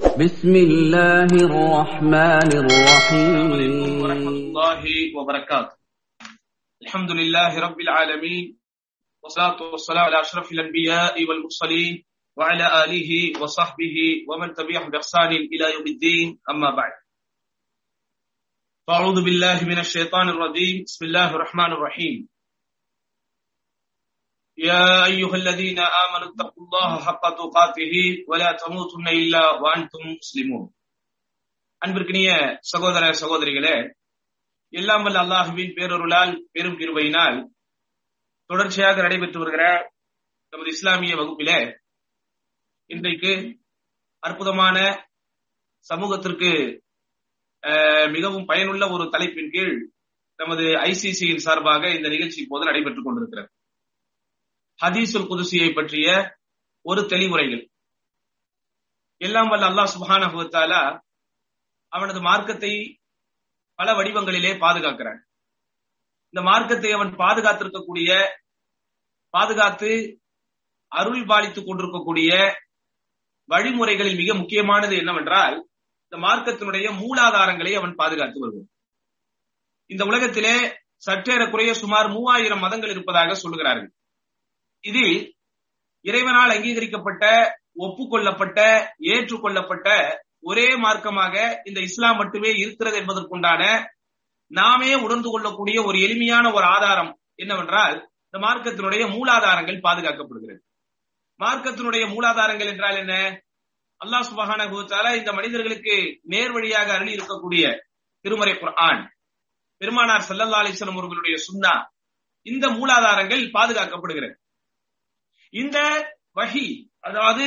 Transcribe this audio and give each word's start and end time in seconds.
بسم 0.00 0.54
الله 0.56 1.28
الرحمن 1.28 2.50
الرحيم. 2.56 4.00
ورحمة 4.00 4.32
الله 4.32 4.82
وبركاته. 5.12 5.76
الحمد 6.80 7.10
لله 7.20 7.52
رب 7.60 7.78
العالمين 7.80 8.56
والصلاة 9.20 9.60
والسلام 9.60 10.04
على 10.08 10.20
أشرف 10.20 10.52
الأنبياء 10.52 11.20
والمرسلين 11.20 12.04
وعلى 12.32 12.66
آله 12.84 13.10
وصحبه 13.44 13.96
ومن 14.24 14.56
تبعهم 14.56 14.88
بإحسان 14.88 15.36
إلى 15.52 15.66
يوم 15.76 15.86
الدين. 15.86 16.40
أما 16.48 16.70
بعد 16.72 16.92
فأعوذ 18.88 19.20
بالله 19.20 19.68
من 19.68 19.78
الشيطان 19.84 20.28
الرجيم. 20.32 20.88
بسم 20.88 21.12
الله 21.12 21.28
الرحمن 21.36 21.70
الرحيم. 21.76 22.28
يا 24.59 24.83
أيها 25.05 25.35
الذين 25.35 25.79
آمنوا 25.95 26.29
اتقوا 26.29 26.63
الله 26.63 26.89
حق 26.99 27.23
تقاته 27.33 27.93
ولا 28.25 28.49
تموتن 28.53 29.07
إلا 29.13 29.43
وأنتم 29.55 30.01
مسلمون 30.13 30.63
அன்பிற்கினிய 31.81 32.29
சகோதர 32.65 33.03
சகோதரிகளே 33.19 33.73
எல்லாம் 34.73 35.03
வல்ல 35.05 35.19
அல்லாஹுவின் 35.21 35.73
பேரொருளால் 35.75 36.31
பெரும் 36.51 36.77
கிருபையினால் 36.79 37.37
தொடர்ச்சியாக 38.49 38.95
நடைபெற்று 39.01 39.39
வருகிற 39.41 39.63
நமது 40.53 40.69
இஸ்லாமிய 40.73 41.13
வகுப்பிலே 41.15 41.59
இன்றைக்கு 42.89 43.33
அற்புதமான 44.23 44.77
சமூகத்திற்கு 45.87 46.51
அஹ், 47.63 48.07
மிகவும் 48.11 48.47
பயனுள்ள 48.47 48.83
ஒரு 48.95 49.05
தலைப்பின் 49.13 49.53
கீழ் 49.53 49.75
நமது 50.39 50.63
ஐசிசியின் 50.85 51.45
சார்பாக 51.45 51.83
இந்த 51.97 52.07
நிகழ்ச்சி 52.13 52.39
இப்போது 52.41 52.69
நடைபெற்றுக் 52.69 53.07
கொண்டிருக்கிறது 53.07 53.49
ஹதீசுல் 54.82 55.28
குதுசியை 55.30 55.68
பற்றிய 55.74 56.08
ஒரு 56.84 57.00
தெளிவுரைகள். 57.12 57.64
எல்லாம் 59.20 59.48
வல்ல 59.48 59.68
அல்லாஹ் 59.70 59.92
சுப்ஹானஹு 59.94 61.00
அவனது 61.92 62.20
மார்க்கத்தை 62.20 62.72
பல 63.78 63.92
வடிவங்களிலே 63.98 64.52
பாதுகாக்கிறான். 64.64 65.20
இந்த 66.34 66.40
மார்க்கத்தை 66.50 66.90
அவன் 66.92 67.12
பாதுகாத்திருக்கக்கூடிய 67.22 68.10
பாதுகாத்து 69.34 69.90
அருள் 70.92 71.24
பாலித்துக் 71.26 71.66
கொண்டிருக்கக்கூடிய 71.66 72.30
வழிமுறைகளில் 73.48 74.16
மிக 74.16 74.34
முக்கியமானது 74.34 74.94
என்னவென்றால் 74.96 75.56
இந்த 76.04 76.16
மார்க்கத்தினுடைய 76.26 76.86
மூலாதாரங்களை 77.00 77.72
அவன் 77.78 77.94
பாதுகாத்து 77.94 78.38
வருவான். 78.40 78.68
இந்த 79.90 80.02
உலகத்திலே 80.04 80.56
சற்றேறக்குறைய 81.06 81.70
சுமார் 81.82 82.08
மூவாயிரம் 82.08 82.62
மதங்கள் 82.64 82.90
இருப்பதாக 82.90 83.34
சொல்லுகிறார்கள். 83.34 83.92
இதில் 84.84 85.16
இறைவனால் 86.04 86.52
அங்கீகரிக்கப்பட்ட 86.54 87.24
ஒப்புக்கொள்ளப்பட்ட 87.86 88.58
ஏற்றுக்கொள்ளப்பட்ட 89.12 89.88
ஒரே 90.50 90.68
மார்க்கமாக 90.84 91.34
இந்த 91.68 91.78
இஸ்லாம் 91.88 92.18
மட்டுமே 92.20 92.50
இருக்கிறது 92.62 92.96
என்பதற்குண்டான 93.02 93.62
நாமே 94.50 94.92
உணர்ந்து 95.04 95.28
கொள்ளக்கூடிய 95.32 95.78
ஒரு 95.88 95.98
எளிமையான 96.06 96.46
ஒரு 96.56 96.66
ஆதாரம் 96.76 97.12
என்னவென்றால் 97.42 97.96
இந்த 98.26 98.38
மார்க்கத்தினுடைய 98.46 99.02
மூலாதாரங்கள் 99.14 99.84
பாதுகாக்கப்படுகிறது. 99.86 100.60
மார்க்கத்தினுடைய 101.40 102.04
மூலாதாரங்கள் 102.14 102.70
என்றால் 102.72 102.98
என்ன? 103.02 103.14
அல்லாஹ் 104.00 104.26
சுபஹானஹு 104.30 104.76
இந்த 105.20 105.30
மனிதர்களுக்கு 105.38 105.94
நேர் 106.32 106.52
வழியாக 106.56 106.88
அருளி 106.96 107.16
இருக்கக்கூடிய 107.18 107.64
திருமறை 108.24 108.54
குர்ஆன் 108.62 109.02
பெருமானார் 109.80 110.26
ஸல்லல்லாஹு 110.28 110.64
அலிஸ்லம் 110.64 110.98
அவர்களுடைய 110.98 111.36
சுண்ணா 111.46 111.74
இந்த 112.46 112.66
மூலாதாரங்கள் 112.78 113.42
பாதுகாக்கப்படுகிறது. 113.56 114.34
இந்த 115.54 115.78
வகி 116.38 116.66
அதாவது 117.00 117.44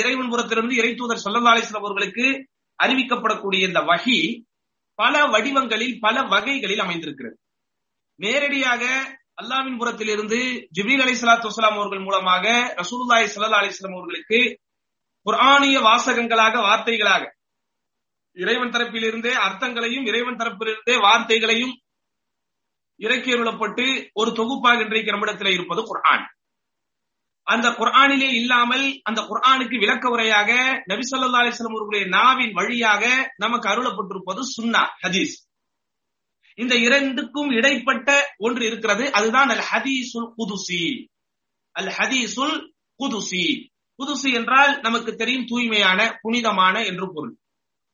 இறைவன் 0.00 0.30
புறத்திலிருந்து 0.32 0.78
இறை 0.80 0.92
தூதர் 0.94 1.24
ஸல்லல்லாஹு 1.24 1.78
அவர்களுக்கு 1.80 2.26
அறிவிக்கப்படக்கூடிய 2.78 3.62
இந்த 3.68 3.80
வகி 3.90 4.18
பல 4.98 5.14
வடிவங்களில் 5.26 5.94
பல 6.00 6.16
வகைகளில் 6.22 6.82
அமைந்திருக்கிறது. 6.84 7.36
நேரடியாக 8.20 8.82
அல்லாவின் 9.40 9.78
புறத்திலிருந்து 9.78 10.38
ஜிபீல் 10.76 11.02
அலி 11.04 11.14
சலாத்து 11.18 11.50
வலாம் 11.50 11.76
அவர்கள் 11.78 12.04
மூலமாக 12.06 12.44
ரசூல்லாய் 12.80 13.28
சல்லா 13.34 13.60
அலிஸ்லாம் 13.62 13.96
அவர்களுக்கு 13.98 14.38
குர்ஆனிய 15.26 15.76
வாசகங்களாக 15.80 16.54
வார்த்தைகளாக 16.60 17.22
இறைவன் 18.36 18.72
தரப்பிலிருந்தே 18.74 19.32
அர்த்தங்களையும் 19.46 20.06
இறைவன் 20.06 20.40
தரப்பிலிருந்தே 20.40 20.96
வார்த்தைகளையும் 21.06 21.74
இறக்கியருளப்பட்டு 23.00 23.86
ஒரு 24.12 24.30
தொகுப்பாக 24.30 24.84
இன்றைக்கு 24.84 25.10
நம்மிடத்தில் 25.10 25.54
இருப்பது 25.56 25.82
குர்ஆன். 25.82 26.24
அந்த 27.48 27.68
குர்ஆனிலே 27.68 28.30
இல்லாமல் 28.32 29.00
அந்த 29.02 29.20
குர்ஆனுக்கு 29.20 29.78
விளக்க 29.78 30.08
உரையாக 30.08 30.82
நபி 30.84 31.00
சொல்லா 31.00 31.38
அலிஸ்லாம் 31.40 31.74
அவர்களுடைய 31.74 32.06
நாவின் 32.06 32.52
வழியாக 32.52 33.32
நமக்கு 33.36 33.68
அருளப்பட்டிருப்பது 33.68 34.40
சுன்னா 34.56 34.82
ஹதீஸ். 35.02 35.36
இந்த 36.54 36.74
இரண்டுக்கும் 36.76 37.50
இடைப்பட்ட 37.50 38.34
ஒன்று 38.36 38.66
இருக்கிறது. 38.66 39.12
அதுதான் 39.12 39.48
அல் 39.48 39.64
ஹதீசுல் 39.70 40.28
குதுசி. 40.38 41.08
அல் 41.72 41.92
ஹதீசுல் 41.98 42.72
குதுசி. 43.00 43.70
குதுசி 43.98 44.34
என்றால் 44.34 44.80
நமக்கு 44.80 45.14
தெரியும் 45.14 45.46
தூய்மையான 45.46 46.18
புனிதமான 46.22 46.84
என்று 46.84 47.12
பொருள். 47.14 47.34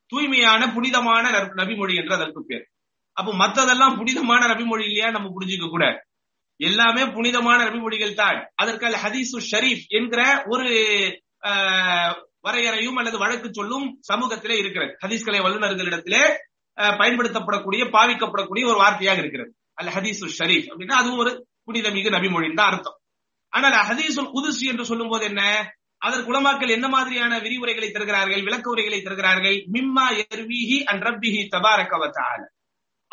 தூய்மையான 0.07 0.73
புனிதமான 0.73 1.29
நபிமொழி 1.31 1.95
என்று 1.95 2.13
அதற்கு 2.13 2.45
பேர். 2.45 2.65
அப்போ 3.13 3.31
மத்ததெல்லாம் 3.33 3.95
புனிதமான 3.97 4.47
நபிமொழி 4.47 4.83
இல்லையா? 4.85 5.09
நம்ம 5.09 5.29
புரிஞ்சுக்க 5.29 5.69
கூட 5.69 6.04
எல்லாமே 6.59 7.03
புனிதமான 7.07 7.59
ரபிமொழிகள் 7.67 8.13
தான். 8.13 8.39
அதற்கு 8.55 8.85
அல் 8.85 8.99
ஹதீசு 9.03 9.39
ஷரீஃப் 9.51 9.85
என்கிற 9.89 10.21
ஒரு 10.45 10.67
ஆஹ், 11.43 12.13
வரையறையும் 12.43 12.97
அல்லது 12.99 13.17
வழக்கு 13.17 13.47
சொல்லும் 13.53 13.87
சமூகத்திலே 14.09 14.55
இருக்கிறது. 14.57 14.91
ஹதீஸ்கலை 15.03 15.41
வல்லுநர்களிடத்திலே 15.45 16.21
பயன்படுத்தப்படக்கூடிய 16.99 17.83
பாவிக்கப்படக்கூடிய 17.91 18.63
ஒரு 18.65 18.79
வார்த்தையாக 18.79 19.19
இருக்கிறது. 19.19 19.51
அல் 19.75 19.91
ஹதீசு 19.95 20.25
ஷரீஃப் 20.39 20.67
அப்படின்னா 20.71 20.95
அதுவும் 20.95 21.19
ஒரு 21.19 21.31
புனிதமிகு 21.65 22.09
நபிமொழின்னு 22.15 22.55
தான் 22.55 22.71
அர்த்தம். 22.71 22.97
ஆனால் 23.53 23.77
ஹதீசுல் 23.89 24.33
குதுசி 24.33 24.65
என்று 24.71 24.85
சொல்லும் 24.85 25.09
போது 25.09 25.25
என்ன? 25.25 25.41
அதற்கு 26.01 26.31
உலமாக்கள் 26.31 26.75
என்ன 26.77 26.87
மாதிரியான 26.87 27.39
விரிவுரைகளை 27.39 27.89
தருகிறார்கள் 27.91 28.41
விளக்க 28.41 28.67
உரைகளை 28.69 28.99
தருகிறார்கள்? 29.01 29.57
மிம்மா 29.75 30.05
எர்விஹி 30.23 30.77
அண்ட் 30.83 31.03
ரப்பிஹி 31.03 31.41
தபாரக 31.49 31.91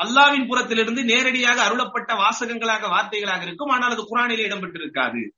அல்லாவின் 0.02 0.46
புறத்திலிருந்து 0.46 1.04
நேரடியாக 1.04 1.62
அருளப்பட்ட 1.62 2.14
வாசகங்களாக 2.14 2.88
வார்த்தைகளாக 2.88 3.42
இருக்கும். 3.42 3.68
ஆனால் 3.68 3.90
அது 3.90 4.02
குரானிலே 4.02 4.46
இடம்பெற்றிருக்காது. 4.48 5.28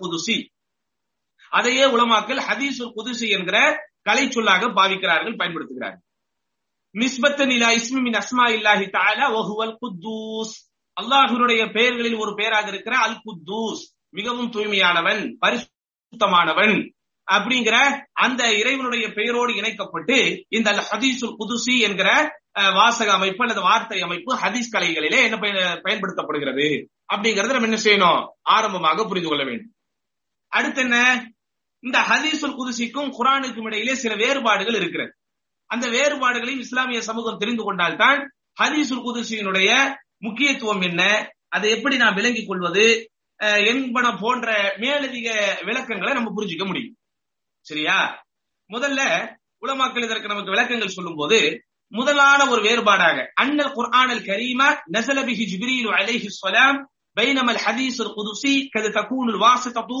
குதுசி. 0.00 0.48
அதையே 1.48 1.84
உலமாக்கள் 1.84 2.40
ஹதீஸுல் 2.48 2.92
குதுசி 2.96 3.28
என்கிற 3.28 3.86
கலை 4.02 4.30
சொல்லாக 4.30 4.66
பாவிக்கிறார்கள் 4.66 5.36
பயன்படுத்துகிறார்கள். 5.36 6.02
நிஸ்பத்தன் 6.92 7.48
இலா 7.48 7.68
அஸ்மா 7.78 8.44
இல்லாஹி 8.48 8.86
தஆலா 8.96 9.26
வஹுவல் 9.36 9.76
குத்தூஸ். 9.80 10.54
அல்லாஹ்வுடைய 11.00 11.72
பெயர்களில் 11.72 12.14
ஒரு 12.14 12.34
பெயராக 12.34 12.68
இருக்கிற 12.68 12.96
அல் 12.96 13.20
குத்தூஸ். 13.24 13.82
மிகவும் 14.08 14.50
தூய்மையானவன் 14.50 15.36
பரிசுத்தமானவன். 15.40 16.93
அப்படிங்கிற 17.28 17.76
அந்த 18.16 18.42
இறைவனுடைய 18.52 19.12
பெயரோடு 19.12 19.52
இணைக்கப்பட்டு 19.54 20.16
இந்த 20.48 20.70
ஹதீசுல் 20.88 21.38
குதுசி 21.38 21.78
என்கிற 21.80 22.08
அஹ், 22.54 22.72
வாசக 22.74 23.12
அமைப்பு 23.12 23.42
அல்லது 23.44 23.60
வார்த்தை 23.60 24.00
அமைப்பு 24.02 24.32
ஹதீஸ் 24.36 24.72
கலைகளிலே 24.72 25.20
என்ன 25.24 25.36
பயன்படுத்தப்படுகிறது 25.84 26.66
அப்படிங்கறத 27.12 27.52
நம்ம 27.52 27.66
என்ன 27.66 27.80
செய்யணும்? 27.84 28.20
ஆரம்பமாக 28.48 29.04
புரிந்து 29.04 29.28
கொள்ள 29.28 29.44
வேண்டும். 29.44 29.72
அடுத்து 30.52 30.80
என்ன? 30.80 30.98
இந்த 31.82 31.98
ஹதீசுல் 32.08 32.58
குதிசிக்கும் 32.58 33.10
குரானுக்கும் 33.10 33.66
இடையிலே 33.66 33.94
சில 33.94 34.14
வேறுபாடுகள் 34.14 34.74
இருக்கிறது. 34.74 35.12
அந்த 35.70 35.86
வேறுபாடுகளையும் 35.88 36.60
இஸ்லாமிய 36.60 37.00
சமூகம் 37.00 37.38
தெரிந்து 37.38 37.62
கொண்டால்தான் 37.62 38.20
ஹதீசுல் 38.58 39.04
குதுசியினுடைய 39.04 39.70
முக்கியத்துவம் 40.18 40.82
என்ன? 40.82 41.02
அதை 41.48 41.70
எப்படி 41.70 41.96
நாம் 41.96 42.14
விளங்கிக் 42.14 42.48
கொள்வது? 42.48 42.84
அஹ், 43.40 43.62
என்பன 43.66 44.06
போன்ற 44.16 44.48
மேலதிக 44.78 45.28
விளக்கங்களை 45.64 46.12
நம்ம 46.14 46.32
புரிஞ்சுக்க 46.36 46.66
முடியும். 46.66 46.94
சரியா 47.65 47.97
முதல்ல 48.69 49.01
உலமாக்கள் 49.63 50.05
இதற்கு 50.05 50.31
நமக்கு 50.31 50.53
விளக்கங்கள் 50.53 50.95
சொல்லும் 50.95 51.17
போது 51.17 51.39
முதலான 51.91 52.39
ஒரு 52.49 52.61
வேறுபாடாக 52.63 53.17
அன்னல் 53.41 53.75
குர்ஆனல் 53.75 54.25
கரீமா 54.25 54.67
நஸல 54.95 55.19
பிஹி 55.27 55.45
ஜிப்ரீல் 55.51 55.91
அலைஹி 55.97 56.31
ஸலாம் 56.37 56.79
بينما 57.17 57.51
الحديث 57.51 57.97
القدسي 58.01 58.55
قد 58.69 58.85
تكون 58.91 59.27
الواسطة 59.29 59.91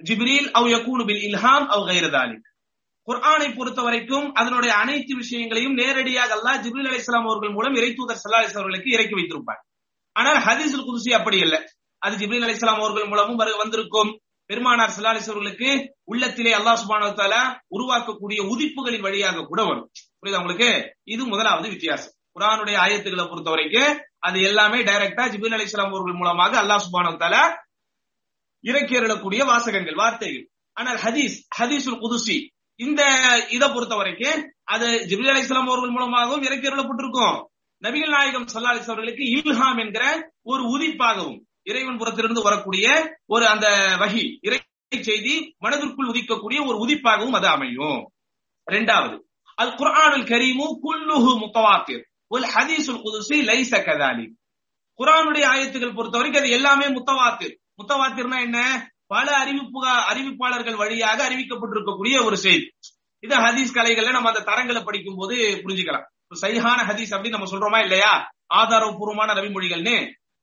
جبريل 0.00 0.44
او 0.50 0.64
يكون 0.68 1.00
بالالهام 1.08 1.62
او 1.68 1.80
غير 1.84 2.04
ذلك 2.10 2.42
குர்ஆனை 3.08 3.48
பொறுத்த 3.50 3.80
வரைக்கும் 3.86 4.26
அதனுடைய 4.40 4.72
அனைத்து 4.82 5.12
விஷயங்களையும் 5.20 5.74
நேரடியாக 5.80 6.30
அல்லாஹ் 6.36 6.60
ஜிப்ரீல் 6.64 6.88
அலைஹிஸ்ஸலாம் 6.90 7.26
அவர்கள் 7.28 7.52
மூலம் 7.56 7.74
இறை 7.78 7.90
தூதர் 7.92 8.18
ஸல்லல்லாஹு 8.20 8.40
அலைஹி 8.40 8.50
வஸல்லம் 8.50 8.64
அவர்களுக்கு 8.64 8.94
இறக்கி 8.96 9.14
வைத்திருப்பார் 9.18 9.60
ஆனால் 10.16 10.38
ஹதீஸுல் 10.46 10.86
குதுசி 10.88 11.10
அப்படி 11.18 11.38
இல்ல 11.46 11.56
அது 12.02 12.14
ஜிப்ரீல் 12.20 12.46
அலைஹிஸ்ஸலாம் 12.46 12.80
அவர்கள் 12.80 13.10
மூலமும் 13.12 13.40
வரு- 13.42 13.58
வந்திருக்கும் 13.62 14.10
பெருமானார் 14.49 14.93
ஸல்லல்லாஹு 14.93 15.31
அவர்களுக்கு 15.31 15.69
உள்ளத்திலே 16.11 16.51
அல்லாஹ் 16.59 16.79
சுபானத்தால 16.83 17.33
உருவாக்கக்கூடிய 17.75 18.39
உதிப்புகளின் 18.53 19.05
வழியாக 19.07 19.45
கூட 19.49 19.59
வரும். 19.69 19.89
புரியுதா 20.19 20.39
உங்களுக்கு? 20.41 20.69
இது 21.13 21.23
முதலாவது 21.33 21.67
வித்தியாசம். 21.73 22.13
குரானுடைய 22.35 22.75
ஆயத்துக்களை 22.85 23.25
பொறுத்த 23.29 23.49
வரைக்கும் 23.53 23.91
அது 24.27 24.37
எல்லாமே 24.49 24.79
டைரக்டா 24.89 25.23
ஜிப்ரீல் 25.33 25.55
அலைஹிஸ்ஸலாம் 25.57 25.93
அவர்கள் 25.93 26.19
மூலமாக 26.21 26.53
அல்லாஹ் 26.61 26.85
சுபானத்தால 26.85 27.35
வ 27.43 27.57
இறக்கி 28.63 28.95
அருளக்கூடிய 28.99 29.41
வாசகங்கள் 29.49 29.99
வார்த்தைகள். 30.01 30.45
ஆனால் 30.77 30.97
ஹதீஸ் 31.03 31.35
ஹதீஸ் 31.59 31.87
குதுசி 32.03 32.37
இந்த 32.79 33.01
இதை 33.55 33.67
பொறுத்த 33.75 33.93
வரைக்கும் 34.01 34.41
அது 34.73 34.87
ஜிப்ரி 35.09 35.29
அலிஸ்லாம் 35.33 35.69
அவர்கள் 35.71 35.95
மூலமாகவும் 35.95 36.43
இறக்கி 36.47 36.67
அருளப்பட்டிருக்கும். 36.69 37.37
நபிகள் 37.83 38.13
நாயகம் 38.15 38.47
சல்லா 38.53 38.71
அலிஸ் 38.73 38.91
அவர்களுக்கு 38.93 39.23
இல்ஹாம் 39.35 39.79
என்கிற 39.83 40.03
ஒரு 40.51 40.63
உதிப்பாகவும் 40.73 41.39
இறைவன் 41.69 41.97
புறத்திலிருந்து 41.97 42.41
வரக்கூடிய 42.47 42.85
ஒரு 43.25 43.45
அந்த 43.47 43.67
வகி 43.99 44.23
இறை 44.41 44.59
செய்தி 45.01 45.55
மனதிற்குள் 45.57 46.11
உதிக்கக்கூடிய 46.11 46.59
ஒரு 46.67 46.77
உதிப்பாகவும் 46.85 47.35
அது 47.39 47.47
அமையும். 47.47 47.99
இரண்டாவது 48.71 49.15
அல் 49.61 49.73
குரானுல் 49.79 50.27
கரீமு 50.31 50.65
குல்லுஹு 50.83 51.31
முத்தவாத்திர் 51.43 52.03
ஒல் 52.35 52.47
ஹதீசுல் 52.55 53.01
குதுசி 53.05 53.37
லைச 53.49 53.73
கதாலி 53.87 54.25
குரானுடைய 54.99 55.45
ஆயத்துகள் 55.53 55.97
பொறுத்தவரைக்கும் 55.97 56.41
அது 56.41 56.49
எல்லாமே 56.49 56.87
முத்தவாத்திர். 56.87 57.53
முத்தவாத்திர்னா 57.79 58.37
என்ன? 58.39 58.57
பல 59.07 59.27
அறிவிப்பு 59.41 59.79
அறிவிப்பாளர்கள் 60.11 60.75
வழியாக 60.75 61.19
அறிவிக்கப்பட்டிருக்கக்கூடிய 61.29 62.25
ஒரு 62.25 62.37
செய்தி. 62.37 62.65
இது 63.19 63.35
ஹதீஸ் 63.35 63.75
கலைகள்ல 63.77 64.11
நம்ம 64.11 64.31
அந்த 64.31 64.41
தரங்களை 64.51 64.81
படிக்கும் 64.83 65.17
போது 65.17 65.35
புரிஞ்சுக்கலாம் 65.63 66.05
சைஹான 66.41 66.79
ஹதீஸ் 66.89 67.13
அப்படின்னு 67.13 67.35
நம்ம 67.35 67.49
சொல்றோமா 67.51 67.79
இல்லையா? 67.81 68.11
ஆதாரபூர்வமான 68.53 69.33
நபிமொழிகள்னு. 69.33 69.95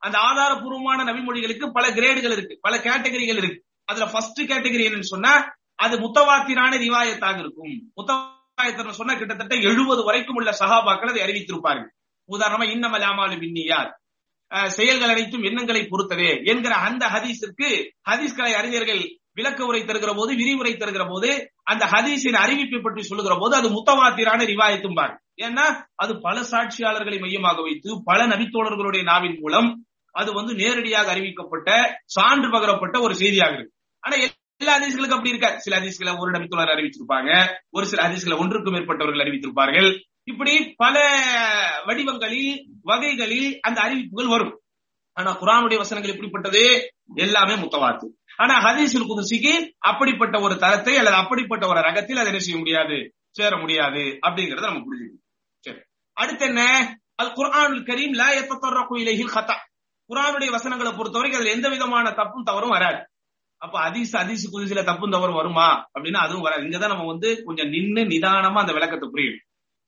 அந்த 0.03 0.17
ஆதாரபூர்வமான 0.29 1.05
நபிமொழிகளுக்கு 1.11 1.67
பல 1.77 1.87
கிரேடுகள் 1.99 2.35
இருக்கு. 2.37 2.55
பல 2.61 2.75
கேட்டகரிகள் 2.79 3.41
இருக்கு. 3.43 3.61
அதுல 3.85 4.07
ஃபர்ஸ்ட் 4.13 4.41
கேட்டகரி 4.51 4.87
என்னன்னு 4.89 5.13
சொன்னா 5.15 5.33
அது 5.75 5.95
முத்தவாத்திரான 5.99 6.73
ரிவாயத்தாக 6.85 7.39
இருக்கும். 7.45 7.75
முத்தவாயத்தர் 7.99 8.99
சொன்னா 9.01 9.15
கிட்டத்தட்ட 9.15 9.55
எழுபது 9.71 10.03
வரைக்கும் 10.05 10.39
உள்ள 10.41 10.51
சகாபாக்கள் 10.61 11.13
அதை 11.13 11.23
அறிவித்திருப்பார்கள். 11.27 11.91
உதாரணமா 12.29 12.67
இன்னமலாமாலு 12.75 13.37
பின்னியார் 13.43 13.91
செயல்கள் 14.77 15.13
அனைத்தும் 15.13 15.45
எண்ணங்களை 15.49 15.81
பொறுத்ததே 15.83 16.31
என்கிற 16.51 16.75
அந்த 16.89 17.05
ஹதீஸிற்கு 17.15 17.69
ஹதீஸ் 18.11 18.37
கலை 18.37 18.53
அறிஞர்கள் 18.55 19.03
விளக்க 19.39 19.61
உரை 19.69 19.81
தருகிற 19.85 20.11
போது 20.19 20.33
விரிவுரை 20.41 20.73
தருகிற 20.77 21.05
போது 21.09 21.31
அந்த 21.63 21.85
ஹதீஸின் 21.93 22.39
அறிவிப்பை 22.43 22.79
பற்றி 22.83 23.03
சொல்லுகிற 23.03 23.35
போது 23.41 23.55
அது 23.57 23.69
முத்தவாத்திரான 23.69 24.47
ரிவாயத்தும் 24.53 24.97
பாரு. 24.99 25.15
ஏன்னா 25.47 25.65
அது 26.03 26.13
பல 26.21 26.37
சாட்சியாளர்களை 26.53 27.19
மையமாக 27.25 27.59
வைத்து 27.63 27.91
பல 28.05 28.21
நபித்தோழர்களுடைய 28.33 29.03
நாவின் 29.11 29.37
மூலம் 29.41 29.69
அது 30.17 30.31
வந்து 30.33 30.55
நேரடியாக 30.55 31.15
அறிவிக்கப்பட்ட 31.15 31.71
சான்று 32.05 32.51
பகரப்பட்ட 32.51 33.01
ஒரு 33.01 33.15
செய்தியாக 33.15 33.55
இருக்கு. 33.55 33.75
ஆனா 34.01 34.15
எல்லா 34.59 34.75
ஹதீஸ்களுக்கு 34.79 35.17
அப்படி 35.17 35.29
இருக்காது. 35.29 35.61
சில 35.61 35.81
ஹதீஸ்களை 35.81 36.19
ஒரு 36.19 36.31
நபித்துள்ளார் 36.31 36.75
அறிவிச்சிருப்பாங்க. 36.75 37.31
ஒரு 37.71 37.87
சில 37.87 38.03
ஹதீஸ்களை 38.09 38.39
ஒன்றுக்கும் 38.39 38.75
மேற்பட்டவர்கள் 38.75 39.25
அறிவித்திருப்பார்கள். 39.25 40.01
இப்படி 40.25 40.73
பல 40.77 40.97
வடிவங்களில் 41.85 42.69
வகைகளில் 42.83 43.61
அந்த 43.61 43.81
அறிவிப்புகள் 43.81 44.27
வரும். 44.27 44.61
ஆனா 45.13 45.41
குரானுடைய 45.41 45.77
வசனங்கள் 45.77 46.13
எப்படிப்பட்டது? 46.13 46.93
எல்லாமே 47.15 47.55
முத்தவாத்து. 47.55 48.07
ஆனா 48.37 48.55
ஹதீசுல் 48.61 49.07
குதிசிக்கு 49.09 49.71
அப்படிப்பட்ட 49.79 50.41
ஒரு 50.41 50.57
தரத்தை 50.59 50.97
அல்லது 50.97 51.17
அப்படிப்பட்ட 51.17 51.67
ஒரு 51.67 51.81
ரகத்தில் 51.81 52.21
அதை 52.21 52.27
என்ன 52.27 52.39
செய்ய 52.39 52.59
முடியாது? 52.59 53.15
சேர 53.31 53.57
முடியாது. 53.57 54.19
அப்படிங்கறத 54.27 54.61
நம்ம 54.61 54.81
புரிஞ்சுக்கணும். 54.81 55.55
சரி. 55.59 55.79
அடுத்து 56.13 56.47
என்ன? 56.47 56.63
அல் 57.15 57.33
குர்ஆனுல் 57.33 57.85
கரீம் 57.85 58.13
லா 58.13 58.29
யத்தத்தர்ரகு 58.31 58.97
இலைஹில் 58.97 59.33
கதா. 59.33 59.57
குரானுடைய 60.09 60.51
வசனங்களை 60.51 60.93
பொறுத்தவரைக்கும் 60.93 61.35
அதுல 61.35 61.51
எந்த 61.51 61.69
விதமான 61.69 62.11
தப்பும் 62.11 62.43
தவறும் 62.43 62.69
வராது. 62.69 63.07
அப்ப 63.57 63.81
அதிச 63.81 64.25
அதிசு 64.25 64.47
குதிசில 64.53 64.85
தப்பும் 64.85 65.11
தவறும் 65.11 65.35
வருமா 65.35 65.91
அப்படின்னா 65.95 66.17
அதுவும் 66.17 66.43
வராது. 66.43 66.63
இங்கதான் 66.63 66.89
நம்ம 66.89 67.07
வந்து 67.07 67.43
கொஞ்சம் 67.45 67.69
நின்னு 67.69 68.01
நிதானமா 68.01 68.59
அந்த 68.59 68.73
விளக்கத்தை 68.73 69.09
புரியும் 69.09 69.41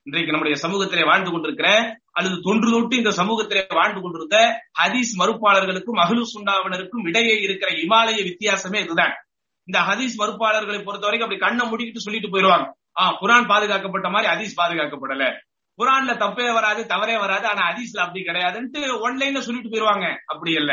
இன்றைக்கு 0.03 0.31
நம்முடைய 0.31 0.67
சமூகத்திலே 0.67 1.05
வாழ்ந்து 1.05 1.31
கொண்டிருக்கிற 1.31 1.99
அல்லது 2.11 2.41
தொன்று 2.41 2.71
தொட்டு 2.71 2.95
இந்த 2.95 3.09
சமூகத்திலே 3.09 3.75
வாழ்ந்து 3.75 4.01
கொண்டிருந்த 4.01 4.61
ஹதீஸ் 4.83 5.11
மறுப்பாளர்களுக்கும் 5.17 5.99
அகலு 5.99 6.23
சுண்டாவினருக்கும் 6.33 7.07
இடையே 7.07 7.35
இருக்கிற 7.41 7.71
இமாலய 7.71 8.19
வித்தியாசமே 8.23 8.81
இதுதான். 8.81 9.13
இந்த 9.63 9.79
ஹதீஸ் 9.79 10.21
மறுப்பாளர்களை 10.21 10.83
பொறுத்த 10.83 11.07
வரைக்கும் 11.07 11.21
அப்படி 11.21 11.37
கண்ணை 11.37 11.69
முடிக்கிட்டு 11.69 11.95
சொல்லிட்டு 11.95 12.29
போயிருவாங்க 12.29 12.77
ஆஹ் 13.01 13.13
குரான் 13.21 13.47
பாதுகாக்கப்பட்ட 13.47 14.09
மாதிரி 14.09 14.31
ஹதீஸ் 14.33 14.59
பாதுகாக்கப்படல. 14.61 15.37
குரான்ல 15.79 16.13
தப்பே 16.21 16.47
வராது 16.51 16.81
தவறே 16.85 17.15
வராது 17.17 17.45
ஆனா 17.47 17.63
ஹதீஸ்ல 17.69 18.03
அப்படி 18.05 18.21
கிடையாதுன்ட்டு 18.23 18.79
ஒன்லைன்ல 19.05 19.39
சொல்லிட்டு 19.39 19.71
போயிருவாங்க. 19.71 20.05
அப்படி 20.31 20.51
இல்ல. 20.61 20.71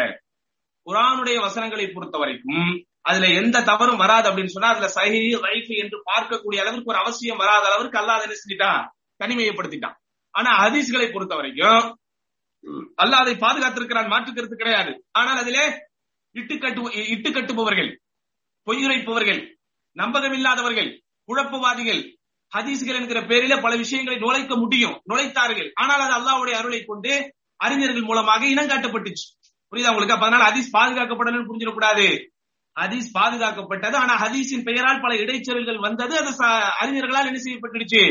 குரானுடைய 0.86 1.36
வசனங்களை 1.44 1.86
பொறுத்த 1.88 2.16
வரைக்கும் 2.18 2.66
அதுல 3.04 3.26
எந்த 3.40 3.56
தவறும் 3.62 4.02
வராது 4.02 4.26
அப்படின்னு 4.28 4.54
சொன்னா 4.54 4.72
அதுல 4.74 4.88
சஹி 4.96 5.22
வைஃப் 5.44 5.72
என்று 5.82 5.98
பார்க்கக்கூடிய 6.10 6.58
அளவுக்கு 6.62 6.92
ஒரு 6.92 7.00
அவசியம் 7.02 7.40
வராத 7.42 7.64
அளவுக்கு 7.70 8.00
அல்லாஹ் 8.00 8.24
என்ன 8.26 8.36
செஞ்சிட்டான்? 8.40 8.82
தனிமையப்படுத்திட்டான் 9.20 9.96
ஆனா 10.34 10.50
ஹதீஸ்களை 10.62 11.06
பொறுத்த 11.12 11.34
வரைக்கும் 11.36 11.84
அல்லாஹ் 12.98 13.22
அதை 13.24 13.34
பாதுகாத்திருக்கிறான் 13.36 14.12
மாற்றுக்கிறது 14.12 14.56
கிடையாது. 14.56 14.92
ஆனால் 15.12 15.40
அதிலே 15.42 15.64
இட்டு 16.34 16.54
கட்டு 16.58 16.80
இட்டு 17.14 17.30
கட்டுபவர்கள் 17.30 17.90
பொய்யுரைப்பவர்கள் 18.66 19.40
நம்பகமில்லாதவர்கள் 19.96 20.90
குழப்பவாதிகள் 21.28 22.02
ஹதீஸ்கள் 22.54 22.98
என்கிற 23.00 23.20
பேரில 23.20 23.62
பல 23.62 23.76
விஷயங்களை 23.76 24.20
நுழைக்க 24.20 24.56
முடியும். 24.56 25.00
நுழைத்தார்கள். 25.10 25.70
ஆனால் 25.74 26.00
அது 26.00 26.14
அல்லாவுடைய 26.18 26.50
அருளை 26.50 26.84
கொண்டு 26.84 27.34
அறிஞர்கள் 27.56 28.02
மூலமாக 28.02 28.46
இனம் 28.46 28.68
காட்டப்பட்டுச்சு. 28.68 29.26
புரியுதா 29.72 29.92
உங்களுக்கு? 29.92 30.14
அப்ப 30.14 30.26
அதனால 30.26 30.44
ஹதீஸ் 30.50 30.74
பாதுகாக்கப்படணும்னு 30.78 31.48
புரிஞ்சிடக்கூடாது. 31.50 32.06
ஹதீஸ் 32.76 33.08
பாதுகாக்கப்பட்டது. 33.18 33.94
ஆனா 33.94 34.14
ஹதீஸின் 34.22 34.64
பெயரால் 34.64 35.00
பல 35.00 35.14
இடைச்சொல்கள் 35.14 35.78
வந்தது. 35.78 36.14
அது 36.18 36.30
அறிஞர்களால் 36.82 37.28
என்ன 37.30 37.40
செய்யப்பட்டுடுச்சு? 37.44 38.02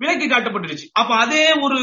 விலக்கி 0.00 0.26
காட்டப்பட்டுருச்சு 0.26 0.86
அப்ப 0.92 1.14
அதே 1.14 1.52
ஒரு 1.52 1.78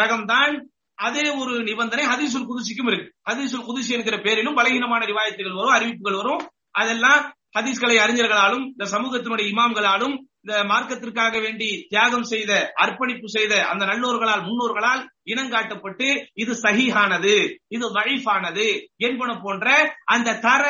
ரகம் 0.00 0.24
தான் 0.24 0.70
அதே 0.94 1.30
ஒரு 1.30 1.62
நிபந்தனை 1.62 2.04
ஹதீசுல் 2.06 2.48
குதிசிக்கும் 2.50 2.86
இருக்கு. 2.86 3.08
ஹதீசுல் 3.30 3.66
குதிசி 3.68 3.88
என்கிற 3.88 4.16
பேரிலும் 4.18 4.56
பலகீனமான 4.56 5.02
ரிவாயத்துகள் 5.10 5.58
வரும் 5.58 5.74
அறிவிப்புகள் 5.78 6.20
வரும். 6.20 6.42
அதெல்லாம் 6.70 7.22
ஹதீஸ்களை 7.58 7.96
அறிஞர்களாலும் 8.04 8.64
இந்த 8.66 8.84
சமூகத்தினுடைய 8.84 9.46
இமாம்களாலும் 9.52 10.14
இந்த 10.46 10.58
மார்க்கத்திற்காக 10.70 11.36
வேண்டி 11.44 11.68
தியாகம் 11.92 12.26
செய்த 12.32 12.52
அர்ப்பணிப்பு 12.82 13.28
செய்த 13.34 13.52
அந்த 13.70 13.84
நல்லோர்களால் 13.88 14.44
முன்னோர்களால் 14.48 15.00
இனங்காட்டப்பட்டு 15.32 16.08
இது 16.42 16.52
சகிஹானது 16.64 17.32
இது 17.76 17.86
வழிஃபானது 17.96 18.66
என்பன 19.06 19.30
போன்ற 19.44 19.66
அந்த 20.14 20.36
தர 20.46 20.64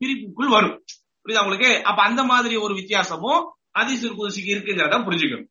பிரிப்புக்குள் 0.00 0.54
வரும். 0.54 0.76
புரியுதா 1.26 1.44
உங்களுக்கு? 1.46 1.72
அப்ப 1.88 1.98
அந்த 2.08 2.22
மாதிரி 2.30 2.54
ஒரு 2.64 2.74
வித்தியாசமும் 2.80 3.42
ஹதீசுல் 3.78 4.16
குதிசிக்கு 4.20 4.54
இருக்குங்கிறத 4.54 5.02
புரிஞ்சுக்கணும். 5.08 5.50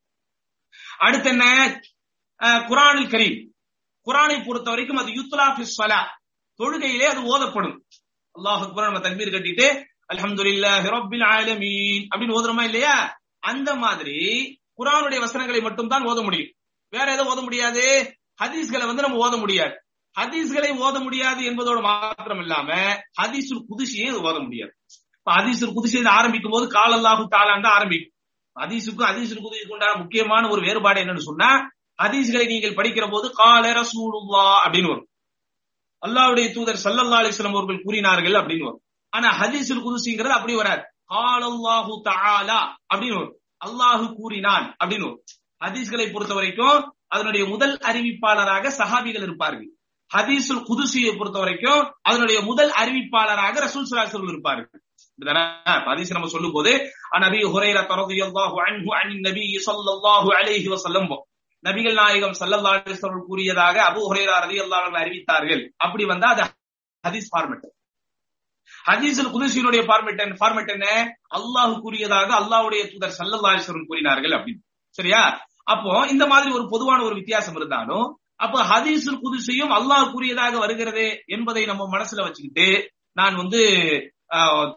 அடுத்து 1.05 1.31
என்ன? 1.35 1.45
குரானில் 2.71 3.13
கரீம். 3.13 3.37
குரானை 4.07 4.37
பொறுத்த 4.47 4.67
வரைக்கும் 4.73 5.01
அது 5.03 5.11
யுத்லா 5.19 5.47
சலா 5.77 6.01
தொழுகையிலே 6.59 7.07
அது 7.13 7.21
ஓதப்படும். 7.33 7.77
அல்லாஹ் 8.35 8.69
குரான் 8.75 8.89
நம்ம 8.89 9.07
தண்ணீர் 9.07 9.37
கட்டிட்டு 9.37 9.67
அல்ஹம்துலில்லாஹி 10.13 10.87
ரப்பில் 10.95 11.25
ஆலமீன் 11.35 12.05
அப்படின்னு 12.11 12.37
ஓதுறோமா 12.37 12.63
இல்லையா? 12.69 12.95
அந்த 13.43 13.75
மாதிரி 13.75 14.17
குரானுடைய 14.79 15.19
வசனங்களை 15.19 15.61
மட்டும் 15.61 15.87
தான் 15.87 16.03
ஓத 16.03 16.23
முடியும். 16.23 16.51
வேற 16.93 17.13
எதை 17.13 17.25
ஓத 17.25 17.39
முடியாது? 17.41 17.83
ஹதீஸ்களை 18.41 18.85
வந்து 18.87 19.01
நம்ம 19.01 19.27
ஓத 19.27 19.35
முடியாது. 19.37 19.75
ஹதீஸ்களை 20.15 20.69
ஓத 20.85 20.95
முடியாது 21.03 21.41
என்பதோட 21.49 21.81
மாத்திரம் 21.81 22.39
இல்லாம 22.39 22.69
ஹதீசுல் 23.21 23.65
குதிசியை 23.69 24.09
ஓத 24.29 24.37
முடியாது. 24.45 24.73
இப்ப 25.17 25.31
ஹதீசுல் 25.37 25.75
குதிசியை 25.77 26.07
ஆரம்பிக்கும் 26.07 26.51
போது 26.51 26.67
கால் 26.67 26.95
அல்லாஹு 26.97 27.23
தாலான் 27.27 27.65
தான் 27.65 27.75
ஆரம்பிக்கும். 27.77 28.13
ஹதீஸுக்கும் 28.55 29.09
ஹதீசுல் 29.09 29.43
குதிசுக்கு 29.45 29.75
உண்டான 29.75 29.97
முக்கியமான 29.97 30.49
ஒரு 30.49 30.61
வேறுபாடு 30.61 31.01
என்னன்னு 31.03 31.27
சொன்னா 31.29 31.49
ஹதீஸ்களை 32.01 32.45
நீங்கள் 32.47 32.77
படிக்கிற 32.79 33.05
போது 33.11 33.27
கால 33.33 33.65
ரசூலுல்லா 33.79 34.45
அப்படின்னு 34.65 34.91
வரும். 34.93 35.09
அல்லாவுடைய 36.01 36.47
தூதர் 36.53 36.83
சல்லல்லா 36.83 37.19
அலிஸ்லாம் 37.21 37.57
அவர்கள் 37.57 37.83
கூறினார்கள் 37.83 38.33
அப்படின்னு 38.33 38.67
வரும். 38.69 38.83
ஆனா 39.09 39.29
ஹதீசுல் 39.39 39.85
குதிசுங்கிறது 39.87 40.37
அப்படி 40.37 40.55
வராது. 40.55 40.83
காலல்லாஹு 41.13 41.93
தாலா 42.09 42.59
அப்படின்னு 42.93 43.17
வரும். 43.19 43.35
அல்லாஹு 43.65 44.05
கூறினான் 44.19 44.65
அப்படின்னு. 44.81 45.09
ஹதீஸ்களை 45.61 46.05
பொறுத்த 46.13 46.33
வரைக்கும் 46.39 46.79
அதனுடைய 47.15 47.43
முதல் 47.53 47.75
அறிவிப்பாளராக 47.89 48.71
சஹாபிகள் 48.79 49.25
இருப்பார்கள். 49.27 49.69
ஹதீசுல் 50.11 50.63
குதுசியை 50.69 51.11
பொறுத்த 51.17 51.37
வரைக்கும் 51.41 51.81
அதனுடைய 52.09 52.39
முதல் 52.47 52.71
அறிவிப்பாளராக 52.81 53.55
ரசூல் 53.65 53.89
சலாசர்கள் 53.91 54.31
இருப்பார்கள். 54.33 54.81
ஹதீஸ் 55.87 56.13
நம்ம 56.15 56.29
சொல்லும் 56.33 56.55
போது 56.55 56.71
நபி 57.25 57.39
ஹுரைரா 57.53 57.81
ரலியல்லாஹு 58.01 58.57
அன்ஹு 58.67 58.91
அன் 58.99 59.13
நபி 59.27 59.45
ஸல்லல்லாஹு 59.67 60.29
அலைஹி 60.39 60.69
வஸல்லம் 60.73 61.07
நபிகள் 61.63 61.97
நாயகம் 62.01 62.35
ஸல்லல்லாஹு 62.41 62.75
அலைஹி 62.77 63.21
கூறியதாக 63.29 63.75
அபு 63.89 64.01
ஹுரைரா 64.09 64.35
ரலியல்லாஹு 64.45 64.97
அறிவித்தார்கள். 65.03 65.63
அப்படி 65.85 66.03
வந்தா 66.11 66.29
அது 66.35 66.45
ஹதீஸ் 67.03 67.29
ஃபார்மட் 67.33 67.67
ஹதீசல் 68.89 69.33
குதிசியினுடைய 69.35 69.81
ஃபார்மேட் 69.87 70.21
என்ன? 70.25 70.35
என்ன? 70.75 70.87
அல்லாஹ் 71.37 71.73
கூறியதாக 71.83 72.29
அல்லாஹுடைய 72.41 72.81
தூதர் 72.91 73.15
ஸல்லல்லாஹு 73.19 73.85
கூறினார்கள் 73.91 74.35
அப்படின்னு. 74.37 74.63
சரியா? 74.97 75.21
அப்போ 75.73 75.91
இந்த 76.13 76.23
மாதிரி 76.27 76.49
ஒரு 76.57 76.65
பொதுவான 76.73 76.99
ஒரு 77.07 77.15
வித்தியாசம் 77.15 77.57
இருந்தாலும் 77.59 78.07
அப்ப 78.45 78.63
ஹதீஸுல் 78.71 79.21
குதிசையும் 79.23 79.73
அல்லாஹ் 79.77 80.11
கூறியதாக 80.11 80.53
வருகிறது 80.57 81.05
என்பதை 81.35 81.63
நம்ம 81.65 81.83
மனசுல 81.95 82.23
வச்சுக்கிட்டு 82.27 82.67
நான் 83.19 83.35
வந்து 83.35 83.61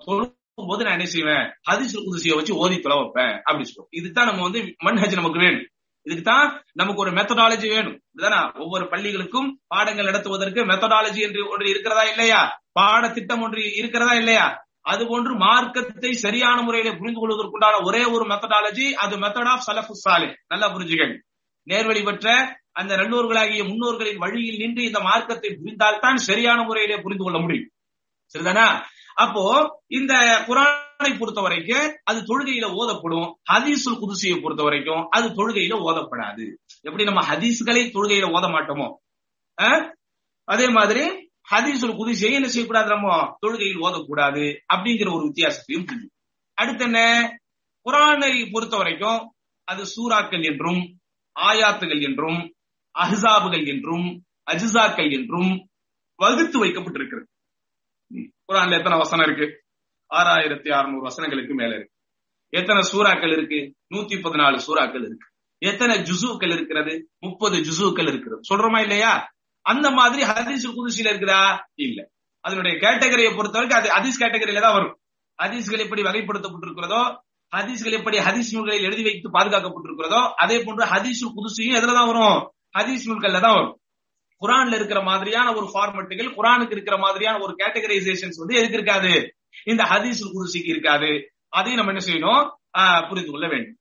தொழும் 0.04 0.32
போது 0.70 0.84
நான் 0.84 0.96
என்ன 0.98 1.06
செய்வேன்? 1.14 1.46
ஹதீசுல் 1.70 2.06
குதிசியை 2.08 2.34
வச்சு 2.38 2.52
ஓதி 2.64 2.76
தொலை 2.80 2.96
வைப்பேன் 3.00 3.34
அப்படின்னு 3.46 3.70
சொல்லுவோம் 3.70 3.94
இதுதான் 3.98 4.28
நம்ம 4.30 4.42
வந்து 4.42 4.60
மன்ஹஜ் 4.86 5.20
நமக்கு 5.20 5.40
வேணும். 5.44 5.64
இதுக்கு 6.06 6.24
தான் 6.32 6.48
நமக்கு 6.72 7.00
ஒரு 7.00 7.10
மெத்தடாலஜி 7.10 7.68
வேணும். 7.68 7.96
இதுதானா? 8.14 8.40
ஒவ்வொரு 8.54 8.84
பள்ளிகளுக்கும் 8.84 9.48
பாடங்கள் 9.66 10.04
நடத்துவதற்கு 10.04 10.60
மெத்தடாலஜி 10.64 11.20
என்று 11.26 11.50
ஒன்று 11.50 11.70
இருக்கிறதா 11.70 12.04
இல்லையா? 12.04 12.40
பாடத்திட்டம் 12.72 13.42
ஒன்று 13.42 13.74
இருக்கிறதா 13.74 14.14
இல்லையா? 14.14 14.46
அது 14.82 15.02
போன்று 15.06 15.34
மார்க்கத்தை 15.34 16.12
சரியான 16.12 16.62
முறையில 16.62 16.90
புரிந்து 16.96 17.20
கொள்வதற்குண்டான 17.20 17.76
ஒரே 17.84 18.02
ஒரு 18.04 18.24
மெத்தடாலஜி 18.26 18.86
அது 19.04 19.16
மெத்தட் 19.16 19.50
ஆஃப் 19.52 19.66
சலஃபு 19.66 19.94
சாலே 20.04 20.28
நல்லா 20.48 20.68
புரிஞ்சுகள் 20.74 21.14
நேர்வழி 21.66 22.02
பெற்ற 22.02 22.28
அந்த 22.72 22.92
நல்லோர்களாகிய 22.96 23.62
முன்னோர்களின் 23.68 24.18
வழியில் 24.18 24.58
நின்று 24.58 24.82
இந்த 24.84 25.00
மார்க்கத்தை 25.00 25.50
புரிந்தால்தான் 25.60 26.18
சரியான 26.28 26.62
முறையிலே 26.62 26.96
புரிந்து 27.00 27.24
கொள்ள 27.24 27.38
முடியும். 27.38 27.68
சரிதானா? 28.34 28.66
அப்போ 29.14 29.44
இந்த 29.88 30.12
குரான் 30.48 30.83
பொறுத்த 30.98 31.40
வரைக்கும் 31.40 31.96
அது 32.04 32.18
தொழுகையில 32.20 32.66
ஓதப்படும். 32.80 33.28
ஹதீசுல் 33.52 34.00
குதிசியை 34.02 34.42
பொறுத்த 34.42 34.62
வரைக்கும் 34.62 35.08
அது 35.08 35.26
தொழுகையில 35.28 35.74
ஓதப்படாது. 35.88 36.54
எப்படி 36.80 37.04
நம்ம 37.04 37.20
ஹதீஸ்களை 37.26 37.82
தொழுகையில 37.94 38.30
ஓத 38.30 38.46
மாட்டோமோ? 38.54 38.88
அதே 40.44 40.68
மாதிரி 40.68 41.32
ஹதீசுல் 41.52 41.96
குதிசியை 42.00 42.32
என்ன 42.32 42.48
செய்யக்கூடாது 42.48 42.88
நம்ம? 42.88 43.36
தொழுகையில் 43.46 43.82
ஓதக்கூடாது 43.86 44.56
அப்படிங்கிற 44.74 45.14
ஒரு 45.14 45.24
வித்தியாசத்தையும் 45.26 45.86
புரியும். 45.86 46.12
அடுத்து 46.54 46.84
என்ன? 46.84 47.00
குரானை 47.86 48.52
பொறுத்த 48.52 48.76
வரைக்கும் 48.76 49.34
அது 49.64 49.82
சூறாக்கள் 49.94 50.44
என்றும் 50.44 50.98
ஆயாத்துகள் 51.40 52.02
என்றும் 52.02 52.54
அஹ்சாபுகள் 52.98 53.66
என்றும் 53.66 54.24
அஜிசாக்கள் 54.50 55.10
என்றும் 55.12 55.68
வகுத்து 56.16 56.64
வைக்கப்பட்டிருக்கிறது. 56.64 57.26
குரான்ல 58.48 58.78
எத்தனை 58.78 58.98
வசனம் 58.98 59.26
இருக்கு? 59.26 59.63
ஆறாயிரத்தி 60.14 60.68
அறுநூறு 60.68 61.08
வசனங்களுக்கு 61.08 61.54
மேல 61.54 61.74
இருக்கு. 61.74 61.92
எத்தனை 62.48 62.82
சூறாக்கள் 62.92 63.32
இருக்கு? 63.32 63.74
நூத்தி 63.94 64.20
பதினாலு 64.20 64.60
சூறாக்கள் 64.66 65.04
இருக்கு. 65.04 65.28
எத்தனை 65.58 65.96
ஜுசுக்கள் 65.96 66.52
இருக்கிறது? 66.52 67.10
முப்பது 67.18 67.58
ஜுசுக்கள் 67.58 68.08
இருக்கிறது. 68.08 68.40
சொல்றோமா 68.48 68.80
இல்லையா? 68.80 69.32
அந்த 69.60 69.90
மாதிரி 69.90 70.22
ஹதீஸ் 70.22 70.72
குதிசில 70.76 71.04
இருக்குதா? 71.04 71.58
இல்ல. 71.74 72.08
அதனுடைய 72.40 72.78
கேட்டகரியை 72.78 73.36
பொறுத்த 73.36 73.58
வரைக்கும் 73.58 73.80
அது 73.80 73.90
ஹதீஸ் 73.90 74.22
கேட்டகரியில 74.22 74.60
தான் 74.60 74.72
வரும். 74.72 74.98
ஹதீஸ்கள் 75.42 75.78
எப்படி 75.78 76.02
வகைப்படுத்தப்பட்டிருக்கிறதோ 76.02 77.16
ஹதீஸ்கள் 77.56 77.92
எப்படி 77.92 78.18
ஹதீஸ் 78.18 78.52
நூல்களில் 78.52 78.82
எழுதி 78.82 79.02
வைத்து 79.02 79.30
பாதுகாக்கப்பட்டிருக்கிறதோ 79.30 80.28
அதே 80.34 80.62
போன்று 80.62 80.84
ஹதீஸ் 80.84 81.32
குதிசையும் 81.34 81.74
எதுலதான் 81.74 82.06
வரும். 82.06 82.52
ஹதீஸ் 82.78 83.10
நூல்கள்ல 83.10 83.40
தான் 83.40 83.54
வரும். 83.54 83.78
குரான்ல 84.40 84.74
இருக்கிற 84.74 85.02
மாதிரியான 85.02 85.54
ஒரு 85.54 85.70
ஃபார்மெட்டுகள் 85.74 86.34
குரானுக்கு 86.34 86.72
இருக்கிற 86.72 86.98
மாதிரியான 86.98 87.38
ஒரு 87.38 87.56
கேட்டகரைசேஷன்ஸ் 87.58 88.36
வந்து 88.36 88.54
எதுக்கு 88.54 88.74
இருக்காது? 88.74 89.36
இந்த 89.70 89.82
ஹதீஸ் 89.92 90.22
குருசிக்கு 90.34 90.70
இருக்காது. 90.74 91.10
அதையும் 91.58 91.80
நம்ம 91.80 91.92
என்ன 91.94 92.04
செய்யணும் 92.08 92.44
புரிந்து 93.08 93.32
கொள்ள 93.32 93.46
வேண்டும். 93.52 93.76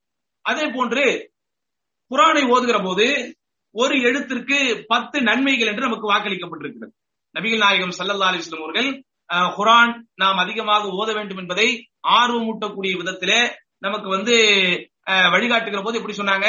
அதே 0.50 0.66
போன்று 0.76 1.06
குரானை 2.12 2.44
ஓதுகிற 2.56 2.78
போது 2.88 3.08
ஒரு 3.76 3.96
எழுத்திற்கு 4.08 4.58
பத்து 4.92 5.18
நன்மைகள் 5.30 5.70
என்று 5.72 5.88
நமக்கு 5.88 6.12
வாக்களிக்கப்பட்டிருக்கிறது. 6.12 6.94
நபிகள் 7.36 7.64
நாயகம் 7.64 7.96
சல்லல்லா 7.98 8.30
அலிஸ்லம் 8.32 8.64
அவர்கள் 8.64 8.90
குரான் 9.58 9.94
நாம் 10.22 10.42
அதிகமாக 10.44 10.90
ஓத 11.00 11.10
வேண்டும் 11.18 11.40
என்பதை 11.44 11.68
ஆர்வமூட்டக்கூடிய 12.20 12.94
விதத்திலே 13.02 13.40
நமக்கு 13.86 14.08
வந்து 14.16 14.36
வழிகாட்டுகிற 15.34 15.80
போது 15.86 16.00
எப்படி 16.00 16.16
சொன்னாங்க? 16.18 16.48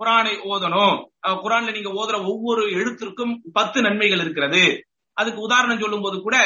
குரானை 0.00 0.34
ஓதணும். 0.52 0.96
குரான்ல 1.44 1.74
நீங்க 1.76 1.90
ஓதுற 2.00 2.16
ஒவ்வொரு 2.32 2.64
எழுத்திற்கும் 2.80 3.32
பத்து 3.58 3.78
நன்மைகள் 3.86 4.22
இருக்கிறது. 4.24 4.64
அதுக்கு 5.16 5.40
உதாரணம் 5.40 5.80
சொல்லும் 5.80 6.02
போது 6.02 6.16
கூட 6.20 6.36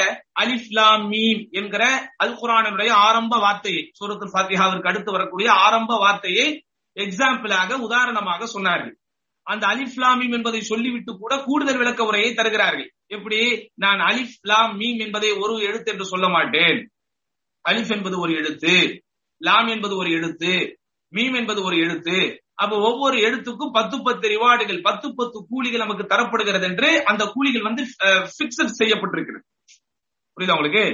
அலிஸ்லாம் 0.40 1.04
மீம் 1.12 1.40
என்கிற 1.50 1.84
அல் 2.16 2.36
குரானுடைய 2.40 2.90
ஆரம்ப 3.06 3.34
வார்த்தையை 3.38 3.82
சூரத்து 3.98 4.26
ஃபாத்திஹாவிற்கு 4.32 4.90
அடுத்து 4.90 5.10
வரக்கூடிய 5.12 5.48
ஆரம்ப 5.66 5.98
வார்த்தையை 5.98 6.46
எக்ஸாம்பிளாக 6.96 7.78
உதாரணமாக 7.78 8.48
சொன்னார்கள். 8.54 8.94
அந்த 9.46 9.64
அலிஃப்லாம் 9.66 10.18
மீம் 10.20 10.32
என்பதை 10.32 10.60
சொல்லிவிட்டு 10.60 11.12
கூட 11.18 11.34
கூடுதல் 11.42 11.76
விளக்க 11.76 12.04
உரையை 12.04 12.30
தருகிறார்கள். 12.34 12.88
எப்படி? 13.06 13.40
நான் 13.74 14.00
அலிஃப்லாம் 14.00 14.72
மீம் 14.80 15.00
என்பதை 15.04 15.30
ஒரு 15.32 15.54
எழுத்து 15.62 15.92
என்று 15.92 16.04
சொல்ல 16.04 16.28
மாட்டேன். 16.28 16.80
அலிஃப் 17.64 17.92
என்பது 17.96 18.16
ஒரு 18.20 18.32
எழுத்து 18.34 18.74
லாம் 19.40 19.68
என்பது 19.68 19.94
ஒரு 19.96 20.10
எழுத்து 20.10 20.52
மீம் 21.12 21.36
என்பது 21.36 21.60
ஒரு 21.64 21.76
எழுத்து 21.78 22.16
அப்ப 22.62 22.74
ஒவ்வொரு 22.88 23.16
எழுத்துக்கும் 23.26 23.74
பத்து 23.76 23.96
பத்து 24.06 24.26
ரிவார்டுகள் 24.28 24.80
பத்து 24.88 25.06
பத்து 25.18 25.38
கூலிகள் 25.50 25.84
நமக்கு 25.84 26.04
தரப்படுகிறது 26.12 26.66
என்று 26.70 26.88
அந்த 27.10 27.22
கூலிகள் 27.34 27.68
வந்து 27.68 27.82
பிக்சட் 28.38 28.78
செய்யப்பட்டிருக்கிறது. 28.80 29.44
புரியுதா 30.36 30.56
உங்களுக்கு? 30.56 30.84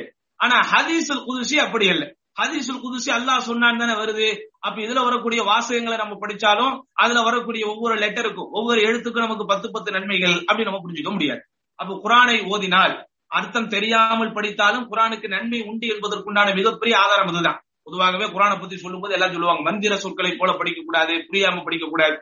ஆனா 0.40 0.56
ஹதீசுல் 0.72 1.26
குதிசி 1.28 1.56
அப்படி 1.64 1.86
இல்லை 1.94 2.08
ஹதீசுல் 2.40 2.80
குதிசி 2.84 3.10
அல்லாஹ் 3.16 3.46
சொன்னான்னு 3.50 3.82
தானே 3.82 3.94
வருது. 4.02 4.28
அப்ப 4.58 4.76
இதுல 4.86 5.02
வரக்கூடிய 5.08 5.40
வாசகங்களை 5.50 5.96
நம்ம 6.02 6.14
படிச்சாலும் 6.22 6.74
அதுல 7.02 7.20
வரக்கூடிய 7.22 7.64
ஒவ்வொரு 7.72 7.94
லெட்டருக்கும் 7.94 8.50
ஒவ்வொரு 8.58 8.80
எழுத்துக்கும் 8.88 9.26
நமக்கு 9.26 9.46
பத்து 9.46 9.66
பத்து 9.70 9.90
நன்மைகள் 9.96 10.36
அப்படி 10.48 10.68
நம்ம 10.68 10.82
புரிஞ்சுக்க 10.84 11.12
முடியாது. 11.12 11.42
அப்ப 11.78 12.00
குரானை 12.04 12.36
ஓதினால் 12.54 12.94
அர்த்தம் 13.38 13.72
தெரியாமல் 13.76 14.34
படித்தாலும் 14.34 14.88
குரானுக்கு 14.90 15.28
நன்மை 15.28 15.60
உண்டு 15.70 15.86
என்பதற்குண்டான 15.94 16.48
மிகப்பெரிய 16.54 16.94
ஆதாரம் 17.04 17.30
அதுதான். 17.32 17.58
பொதுவாகவே 17.86 18.26
குரானை 18.34 18.56
பத்தி 18.60 18.76
சொல்லும் 18.84 19.02
போது 19.02 19.14
எல்லாம் 19.16 19.34
சொல்லுவாங்க. 19.34 19.62
மந்திர 19.68 19.96
சொற்களை 20.04 20.32
போல 20.40 20.52
படிக்க 20.60 20.80
கூடாது 20.82 21.14
புரியாம 21.28 21.62
படிக்க 21.66 21.86
கூடாது 21.88 22.16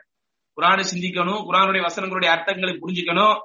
குரானை 0.57 0.83
சிந்திக்கணும் 0.91 1.41
குரானுடைய 1.47 1.83
வசனங்களுடைய 1.87 2.29
அர்த்தங்களை 2.35 2.73
புரிஞ்சுக்கணும். 2.81 3.37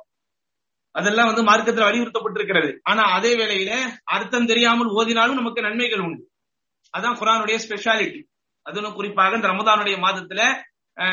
அதெல்லாம் 0.94 1.28
வந்து 1.30 1.42
மார்க்கத்தில் 1.48 1.86
வலியுறுத்தப்பட்டிருக்கிறது 1.88 2.70
ஆனா 2.90 3.02
அதே 3.16 3.30
வேளையில 3.40 3.72
அர்த்தம் 4.14 4.48
தெரியாமல் 4.50 4.90
ஓதினாலும் 4.98 5.38
நமக்கு 5.40 5.66
நன்மைகள் 5.66 6.04
உண்டு. 6.06 6.22
அதான் 6.94 7.18
குரானுடைய 7.20 7.56
ஸ்பெஷாலிட்டி 7.64 8.20
அதுவும் 8.66 8.96
குறிப்பாக 8.96 9.38
இந்த 9.38 9.48
ரமதானுடைய 9.52 9.96
மாதத்துல 10.04 10.40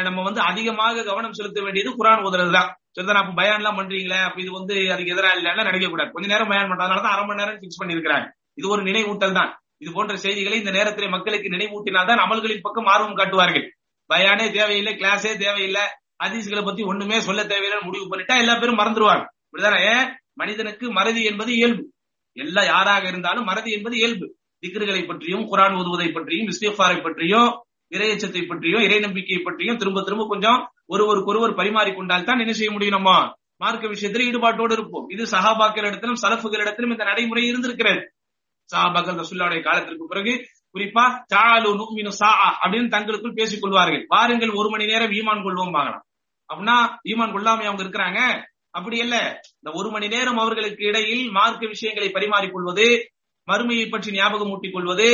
நம்ம 0.07 0.23
வந்து 0.27 0.41
அதிகமாக 0.49 1.03
கவனம் 1.09 1.35
செலுத்த 1.37 1.59
வேண்டியது 1.65 1.89
குரான் 1.99 2.23
ஓதுறது 2.27 2.51
தான் 2.57 2.69
சரிதான்? 2.95 3.19
அப்ப 3.21 3.33
பயான் 3.39 3.59
எல்லாம் 3.61 3.77
பண்றீங்களே? 3.79 4.19
அப்ப 4.27 4.37
இது 4.43 4.51
வந்து 4.57 4.75
அதுக்கு 4.93 5.13
எதிராக 5.13 5.37
இல்லைன்னா 5.39 5.65
நினைக்க 5.69 5.87
கூடாது 5.91 6.09
கொஞ்ச 6.15 6.27
நேரம் 6.33 6.51
பயான் 6.51 6.71
பண்றதுனால 6.71 7.03
தான் 7.05 7.15
அரை 7.15 7.23
மணி 7.27 7.41
நேரம் 7.41 7.59
பிக்ஸ் 7.61 7.79
பண்ணிருக்கிறாங்க 7.81 8.27
இது 8.59 8.67
ஒரு 8.75 8.81
நினைவூட்டல் 8.89 9.37
தான். 9.39 9.51
இது 9.77 9.91
போன்ற 9.91 10.17
செய்திகளை 10.17 10.57
இந்த 10.57 10.71
நேரத்திலே 10.71 11.07
மக்களுக்கு 11.07 11.49
நினைவூட்டினால்தான் 11.49 12.21
அமல்களின் 12.25 12.61
பக்கம் 12.61 12.85
ஆர்வம் 12.85 13.15
காட்டுவார்கள். 13.15 13.65
பயானே 14.13 14.51
தேவையில்லை 14.51 14.93
கிளாஸே 14.93 15.37
தேவையில்லை 15.37 15.81
ஹதீஸ்களை 16.23 16.65
பத்தி 16.65 16.83
ஒண்ணுமே 16.83 17.19
சொல்ல 17.19 17.45
தேவையில்லை 17.45 17.79
முடிவு 17.83 18.05
பண்ணிட்டா 18.05 18.37
எல்லா 18.37 18.55
பேரும் 18.55 18.79
மறந்துடுவாங்க 18.79 19.25
இப்படிதானே? 19.45 20.09
மனிதனுக்கு 20.33 20.91
மறதி 20.91 21.23
என்பது 21.23 21.53
இயல்பு. 21.55 21.91
எல்லா 22.33 22.63
யாராக 22.63 23.07
இருந்தாலும் 23.07 23.43
மறதி 23.43 23.71
என்பது 23.71 23.97
இயல்பு. 23.97 24.35
திக்ருகளை 24.59 25.07
பற்றியும் 25.07 25.45
குரான் 25.51 25.75
ஓதுவதை 25.75 26.11
பற்றியும் 26.11 26.47
இஸ்திஃபாரை 26.47 27.03
பற்றியும் 27.03 27.49
இறையச்சத்தை 27.89 28.47
பற்றியும் 28.47 28.81
இறை 28.81 28.99
நம்பிக்கையை 28.99 29.43
பற்றியும் 29.43 29.77
திரும்ப 29.77 30.01
திரும்ப 30.01 30.27
கொஞ்சம் 30.27 30.71
ஒருவருக்கு 30.85 31.29
ஒருவர் 31.29 31.55
பரிமாறிக்கொண்டால் 31.55 32.23
தான் 32.23 32.39
என்ன 32.39 32.53
செய்ய 32.53 32.71
முடியும் 32.71 32.95
நம்ம? 32.95 33.35
மார்க்க 33.57 33.87
விஷயத்தில் 33.87 34.25
ஈடுபாட்டோடு 34.27 34.71
இருப்போம். 34.71 35.07
இது 35.09 35.23
சஹாபாக்கள் 35.23 35.85
இடத்திலும் 35.85 36.21
சலஃபுகள் 36.21 36.59
இடத்திலும் 36.59 36.91
இந்த 36.91 37.03
நடைமுறை 37.03 37.45
இருந்திருக்கிறது. 37.45 38.01
சஹாபாக்கள் 38.71 39.19
ரசுல்லாவுடைய 39.21 39.61
காலத்திற்கு 39.67 40.11
பிறகு 40.13 40.33
குறிப்பா 40.75 41.05
சாலு 41.33 41.69
நூமினு 41.79 42.11
சா 42.19 42.29
அப்படின்னு 42.63 42.93
தங்களுக்குள் 42.95 43.37
பேசிக் 43.39 43.61
கொள்வார்கள். 43.63 44.03
வாருங்கள் 44.13 44.57
ஒரு 44.59 44.69
மணி 44.73 44.85
நேரம் 44.91 45.13
ஈமான் 45.19 45.45
கொள்வோம் 45.45 45.75
வாங்கலாம் 45.77 46.03
அப்படின்னா 46.49 46.77
ஈமான் 47.11 47.33
கொள்ளாம 47.35 47.65
அவங்க 47.69 47.83
இருக்கிறாங்க. 47.85 48.19
அப்படி 48.77 48.97
இல்ல. 49.05 49.15
இந்த 49.59 49.69
ஒரு 49.79 49.89
மணி 49.93 50.07
நேரம் 50.15 50.39
அவர்களுக்கு 50.43 50.83
இடையில் 50.89 51.23
மார்க்க 51.37 51.73
விஷயங்களை 51.73 52.09
பரிமாறிக்கொள்வது 52.17 52.87
மறுமையை 53.47 53.87
பற்றி 53.89 54.09
ஞாபகம் 54.17 54.51
ஊட்டிக் 54.53 54.75
கொள்வது 54.75 55.09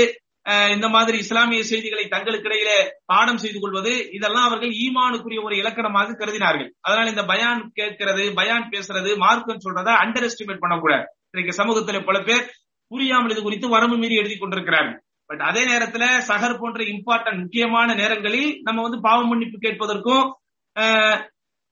இந்த 0.76 0.88
மாதிரி 0.94 1.18
இஸ்லாமிய 1.24 1.62
செய்திகளை 1.70 2.06
தங்களுக்கு 2.14 2.48
இடையில 2.50 2.72
பாடம் 3.12 3.40
செய்து 3.44 3.60
கொள்வது 3.60 3.92
இதெல்லாம் 4.18 4.48
அவர்கள் 4.50 4.74
ஈமானுக்குரிய 4.86 5.42
ஒரு 5.48 5.56
இலக்கணமாக 5.60 6.16
கருதினார்கள். 6.22 6.70
அதனால 6.86 7.12
இந்த 7.14 7.24
பயான் 7.30 7.62
கேட்கிறது 7.80 8.24
பயான் 8.40 8.66
பேசுறது 8.74 9.12
மார்க்கம் 9.24 9.64
சொல்றதை 9.66 9.94
அண்டர் 10.04 10.28
எஸ்டிமேட் 10.30 10.64
பண்ணக்கூடாது. 10.64 11.06
இன்னைக்கு 11.32 11.54
சமூகத்துல 11.60 12.02
பல 12.10 12.20
பேர் 12.30 12.44
புரியாமல் 12.88 13.32
இது 13.32 13.42
குறித்து 13.42 13.68
வரம்பு 13.70 13.98
மீறி 13.98 14.16
எழுதி 14.16 14.38
கொண்டிருக்கிறார்கள் 14.38 15.04
பட் 15.26 15.42
அதே 15.42 15.64
நேரத்துல 15.66 16.18
சகர் 16.28 16.60
போன்ற 16.60 16.84
இம்பார்ட்டன்ட் 16.84 17.40
முக்கியமான 17.40 17.94
நேரங்களில் 17.94 18.60
நம்ம 18.62 18.82
வந்து 18.82 19.02
பாவ 19.02 19.28
மன்னிப்பு 19.28 19.58
கேட்பதற்கும் 19.58 20.32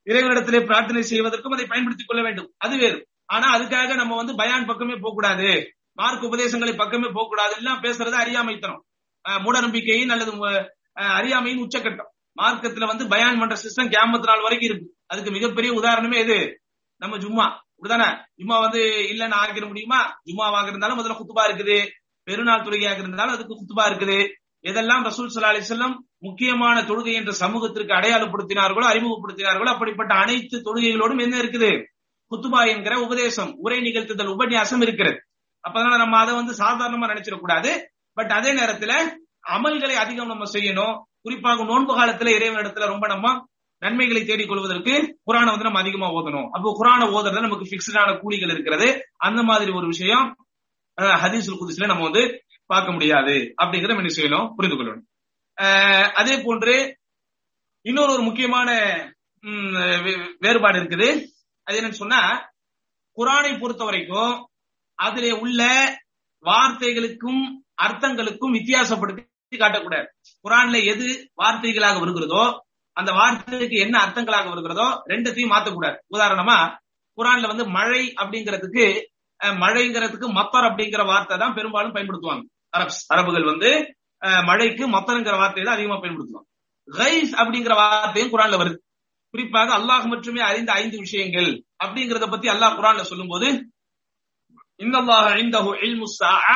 இறைவனிடத்திலே 0.10 0.66
பிரார்த்தனை 0.66 1.02
செய்வதற்கும் 1.02 1.52
அதை 1.52 1.66
பயன்படுத்திக் 1.66 2.08
கொள்ள 2.08 2.24
வேண்டும். 2.24 2.54
அது 2.58 2.78
வேறு. 2.78 3.08
ஆனா 3.26 3.58
அதுக்காக 3.58 3.96
நம்ம 3.96 4.16
வந்து 4.16 4.36
பயான் 4.36 4.66
பக்கமே 4.66 4.94
போகக்கூடாது. 4.94 5.76
மார்க் 5.94 6.24
உபதேசங்களை 6.24 6.76
பக்கமே 6.76 7.08
போகக்கூடாது. 7.08 7.56
எல்லாம் 7.56 7.82
பேசுறது 7.82 8.12
அறியாமைத்தனம். 8.12 8.86
மூடநம்பிக்கையின் 9.26 10.10
அல்லது 10.10 10.32
அறியாமையின் 10.92 11.68
உச்சக்கட்டம். 11.68 12.12
மார்க்கத்துல 12.42 12.88
வந்து 12.88 13.08
பயான் 13.08 13.40
பண்ற 13.40 13.56
சிஸ்டம் 13.56 13.90
கேமத்து 13.90 14.26
நாள் 14.26 14.42
வரைக்கும் 14.42 14.70
இருக்கு. 14.70 14.96
அதுக்கு 15.06 15.32
மிகப்பெரிய 15.32 15.74
உதாரணமே 15.74 16.16
எது? 16.16 16.62
நம்ம 16.98 17.18
ஜும்மா. 17.18 17.71
அப்படிதானே 17.82 18.08
ஜும்மா 18.40 18.58
வந்து 18.62 18.82
இல்லன்னு 19.12 19.36
ஆகிட 19.42 19.66
முடியுமா? 19.68 20.00
ஜும்மாவாக 20.28 20.68
இருந்தாலும் 20.68 20.98
முதல்ல 21.00 21.16
குத்துபா 21.20 21.44
இருக்குது. 21.50 21.78
பெருநாள் 22.28 22.66
தொழுகையாக 22.66 23.00
இருந்தாலும் 23.00 23.34
அதுக்கு 23.34 23.54
குத்துபா 23.54 23.86
இருக்குது. 23.90 24.18
எதெல்லாம் 24.64 25.06
ரசூல் 25.08 25.32
சல்லா 25.36 25.54
அலிசல்லம் 25.54 25.96
முக்கியமான 26.18 26.82
தொழுகை 26.82 27.14
என்ற 27.14 27.32
சமூகத்திற்கு 27.32 27.94
அடையாளப்படுத்தினார்களோ 27.94 28.86
அறிமுகப்படுத்தினார்களோ 28.92 29.70
அப்படிப்பட்ட 29.74 30.14
அனைத்து 30.14 30.58
தொழுகைகளோடும் 30.58 31.22
என்ன 31.22 31.36
இருக்குது? 31.38 31.72
குத்துபா 32.32 32.60
என்கிற 32.74 33.00
உபதேசம் 33.00 33.52
உரை 33.58 33.80
நிகழ்த்துதல் 33.80 34.34
உபன்யாசம் 34.36 34.82
இருக்கிறது 34.82 35.18
அப்பதனால 35.68 35.98
நம்ம 35.98 36.18
அதை 36.18 36.36
வந்து 36.36 36.54
சாதாரணமா 36.64 37.10
நினைச்சிடக்கூடாது. 37.12 37.72
பட் 38.14 38.32
அதே 38.32 38.52
நேரத்துல 38.54 38.94
அமல்களை 39.56 39.96
அதிகம் 40.04 40.28
நம்ம 40.28 40.46
செய்யணும். 40.54 40.96
குறிப்பாக 41.22 41.64
நோன்பு 41.64 41.94
காலத்துல 41.98 42.32
இறைவனிடத்துல 42.38 42.86
ரொம்ப 42.94 43.08
நம்ம 43.08 43.28
நன்மைகளை 43.82 44.26
தேடிக் 44.26 44.48
கொள்வதற்கு 44.48 45.20
குரானை 45.32 45.46
வந்து 45.46 45.64
நம்ம 45.64 45.80
அதிகமா 45.80 46.12
ஓதணும். 46.12 46.50
அப்போ 46.52 46.78
குரானை 46.80 47.10
ஓதுறதுல 47.10 47.42
நமக்கு 47.42 47.66
பிக்சடான 47.66 48.20
கூலிகள் 48.20 48.50
இருக்கிறது. 48.50 49.10
அந்த 49.18 49.44
மாதிரி 49.44 49.72
ஒரு 49.72 49.88
விஷயம் 49.88 50.36
ஹதீசுல் 51.02 51.58
குதிசுல 51.60 51.86
நம்ம 51.86 52.04
வந்து 52.04 52.44
பார்க்க 52.66 52.92
முடியாது. 52.92 53.54
அப்படிங்கிறத 53.64 53.88
நம்ம 53.88 54.10
என்ன 54.10 54.14
செய்யணும்? 54.14 54.54
புரிந்து 54.56 54.78
கொள்ளணும். 54.78 55.04
அஹ் 55.62 56.12
அதே 56.12 56.42
போன்று 56.44 56.98
இன்னொரு 57.82 58.12
ஒரு 58.12 58.22
முக்கியமான 58.22 58.72
வே- 59.46 60.36
வேறுபாடு 60.40 60.80
இருக்குது. 60.80 61.26
அது 61.64 61.82
என்னன்னு 61.82 61.92
சொன்னா 61.92 62.52
குரானை 63.18 63.60
பொறுத்த 63.60 63.84
வரைக்கும் 63.84 64.48
அதிலே 64.96 65.32
உள்ள 65.32 65.66
வார்த்தைகளுக்கும் 66.46 67.44
அர்த்தங்களுக்கும் 67.84 68.54
வித்தியாசப்படுத்தி 68.54 69.30
காட்டக்கூடாது. 69.56 70.06
குரான்ல 70.50 70.86
எது 70.86 71.32
வார்த்தைகளாக 71.44 72.00
வருகிறதோ 72.00 72.66
அந்த 72.98 73.12
வார்த்தைக்கு 73.18 73.78
என்ன 73.80 73.96
அர்த்தங்களாக 74.02 74.50
வருகிறதோ 74.50 74.88
ரெண்டத்தையும் 75.12 75.54
மாத்தக்கூடாது 75.54 75.98
உதாரணமா 76.10 76.58
குரான்ல 77.18 77.48
வந்து 77.48 77.66
மழை 77.76 78.04
அப்படிங்கிறதுக்கு 78.22 78.86
அஹ், 79.40 79.58
மழைங்கிறதுக்கு 79.62 80.28
மத்தர் 80.36 80.68
அப்படிங்கிற 80.68 81.04
வார்த்தை 81.06 81.36
தான் 81.38 81.56
பெரும்பாலும் 81.56 81.94
பயன்படுத்துவாங்க. 81.96 82.44
அரப்ஸ் 82.74 83.02
அரபுகள் 83.14 83.48
வந்து 83.48 83.70
மழைக்கு 84.48 84.84
மத்தருங்கிற 84.96 85.36
வார்த்தையை 85.38 85.66
தான் 85.66 85.78
அதிகமா 85.78 85.98
பயன்படுத்துவாங்க. 85.98 86.48
கைஸ் 86.88 87.34
அப்படிங்கிற 87.40 87.74
வார்த்தையும் 87.80 88.32
குரான்ல 88.34 88.58
வருது. 88.58 88.78
குறிப்பாக 89.34 89.70
அல்லாஹ் 89.78 90.06
மட்டுமே 90.12 90.42
அறிந்த 90.42 90.72
ஐந்து 90.82 90.98
விஷயங்கள் 91.00 91.50
அப்படிங்கறத 91.84 92.26
பத்தி 92.30 92.48
அல்லாஹ் 92.50 92.78
குரான்ல 92.78 93.04
சொல்லும்போது 93.04 93.48
போது 94.80 95.40
இந்தஹு 95.40 95.72
இல்மு 95.86 96.08
ஸாஅ 96.14 96.48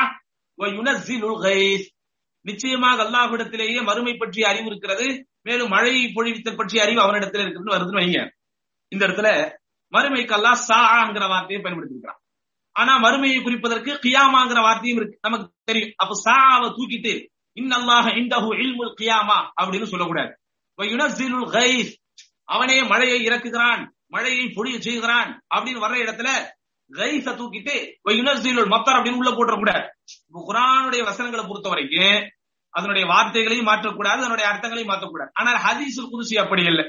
நிச்சயமாக 2.44 2.98
அல்லாஹ்விடத்திலேயே 3.04 3.80
மறுமை 3.82 4.14
பற்றிய 4.14 4.44
அறிவு 4.48 4.68
இருக்கிறது. 4.70 5.06
மேலும் 5.46 5.72
மழை 5.74 5.94
பொழிவித்தல் 6.16 6.56
பற்றிய 6.56 6.84
அறிவு 6.84 7.00
அவனிடத்துல 7.02 7.44
இருக்குன்னு 7.44 7.74
வருதுன்னு 7.74 8.00
வைங்க. 8.00 8.20
இந்த 8.92 9.02
இடத்துல 9.08 9.28
மறுமைக்கு 9.92 10.36
சாங்கிற 10.68 11.24
வார்த்தையை 11.32 11.60
பயன்படுத்திருக்கிறான் 11.64 12.20
ஆனா 12.76 12.92
மறுமையை 13.02 13.38
குறிப்பதற்கு 13.42 13.90
கியாமாங்கிற 14.04 14.60
வார்த்தையும் 14.66 14.98
இருக்கு 15.00 15.18
நமக்கு 15.22 15.46
தெரியும். 15.64 15.92
அப்ப 15.96 16.14
சாவை 16.24 16.68
தூக்கிட்டு 16.78 17.12
இன்னல்லாஹ 17.60 18.06
இந்தஹு 18.20 18.48
இல்முல் 18.62 18.96
கியாமா 19.00 19.38
அப்படின்னு 19.60 19.90
சொல்லக்கூடாது. 19.92 20.32
கைஸ் 21.56 21.92
அவனே 22.44 22.76
மழையை 22.82 23.18
இறக்குகிறான் 23.28 23.82
மழையை 24.06 24.44
பொழிய 24.56 24.76
செய்கிறான் 24.78 25.30
அப்படின்னு 25.54 25.82
வர்ற 25.84 25.96
இடத்துல 26.02 26.28
கைஸ 26.90 27.28
தூக்கிட்டு 27.38 27.74
மத்தர் 28.74 28.96
அப்படின்னு 28.96 29.20
உள்ள 29.20 29.30
போட்டுற 29.30 29.54
கூடாது 29.56 29.86
குரானுடைய 30.48 31.02
வசனங்களை 31.04 31.44
பொறுத்த 31.46 31.68
வரைக்கும் 31.68 32.18
அதனுடைய 32.76 33.04
வார்த்தைகளையும் 33.12 33.68
மாற்றக்கூடாது 33.70 34.20
அதனுடைய 34.24 34.46
அர்த்தங்களையும் 34.52 34.92
மாற்றக்கூடாது. 34.92 35.30
ஆனால் 35.40 35.58
ஹதீஸுல் 35.66 36.10
குதிசி 36.12 36.36
அப்படி 36.42 36.62
இல்லை. 36.70 36.84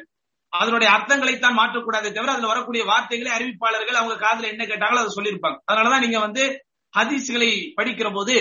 அதனுடைய 0.53 0.89
அர்த்தங்களைத்தான் 0.95 1.59
மாற்றக்கூடாதே 1.59 2.09
தவிர 2.17 2.31
அதுல 2.33 2.49
வரக்கூடிய 2.51 2.83
வார்த்தைகளை 2.91 3.31
அறிவிப்பாளர்கள் 3.37 3.99
அவங்க 4.01 4.15
காதல 4.25 4.49
என்ன 4.53 4.63
கேட்டாங்களோ 4.65 5.01
அதை 5.03 5.11
சொல்லியிருப்பாங்க. 5.17 5.57
அதனாலதான் 5.69 6.03
நீங்க 6.05 6.19
வந்து 6.25 6.43
ஹதீஸ்களை 6.93 7.51
படிக்கிற 7.79 8.09
போது 8.17 8.35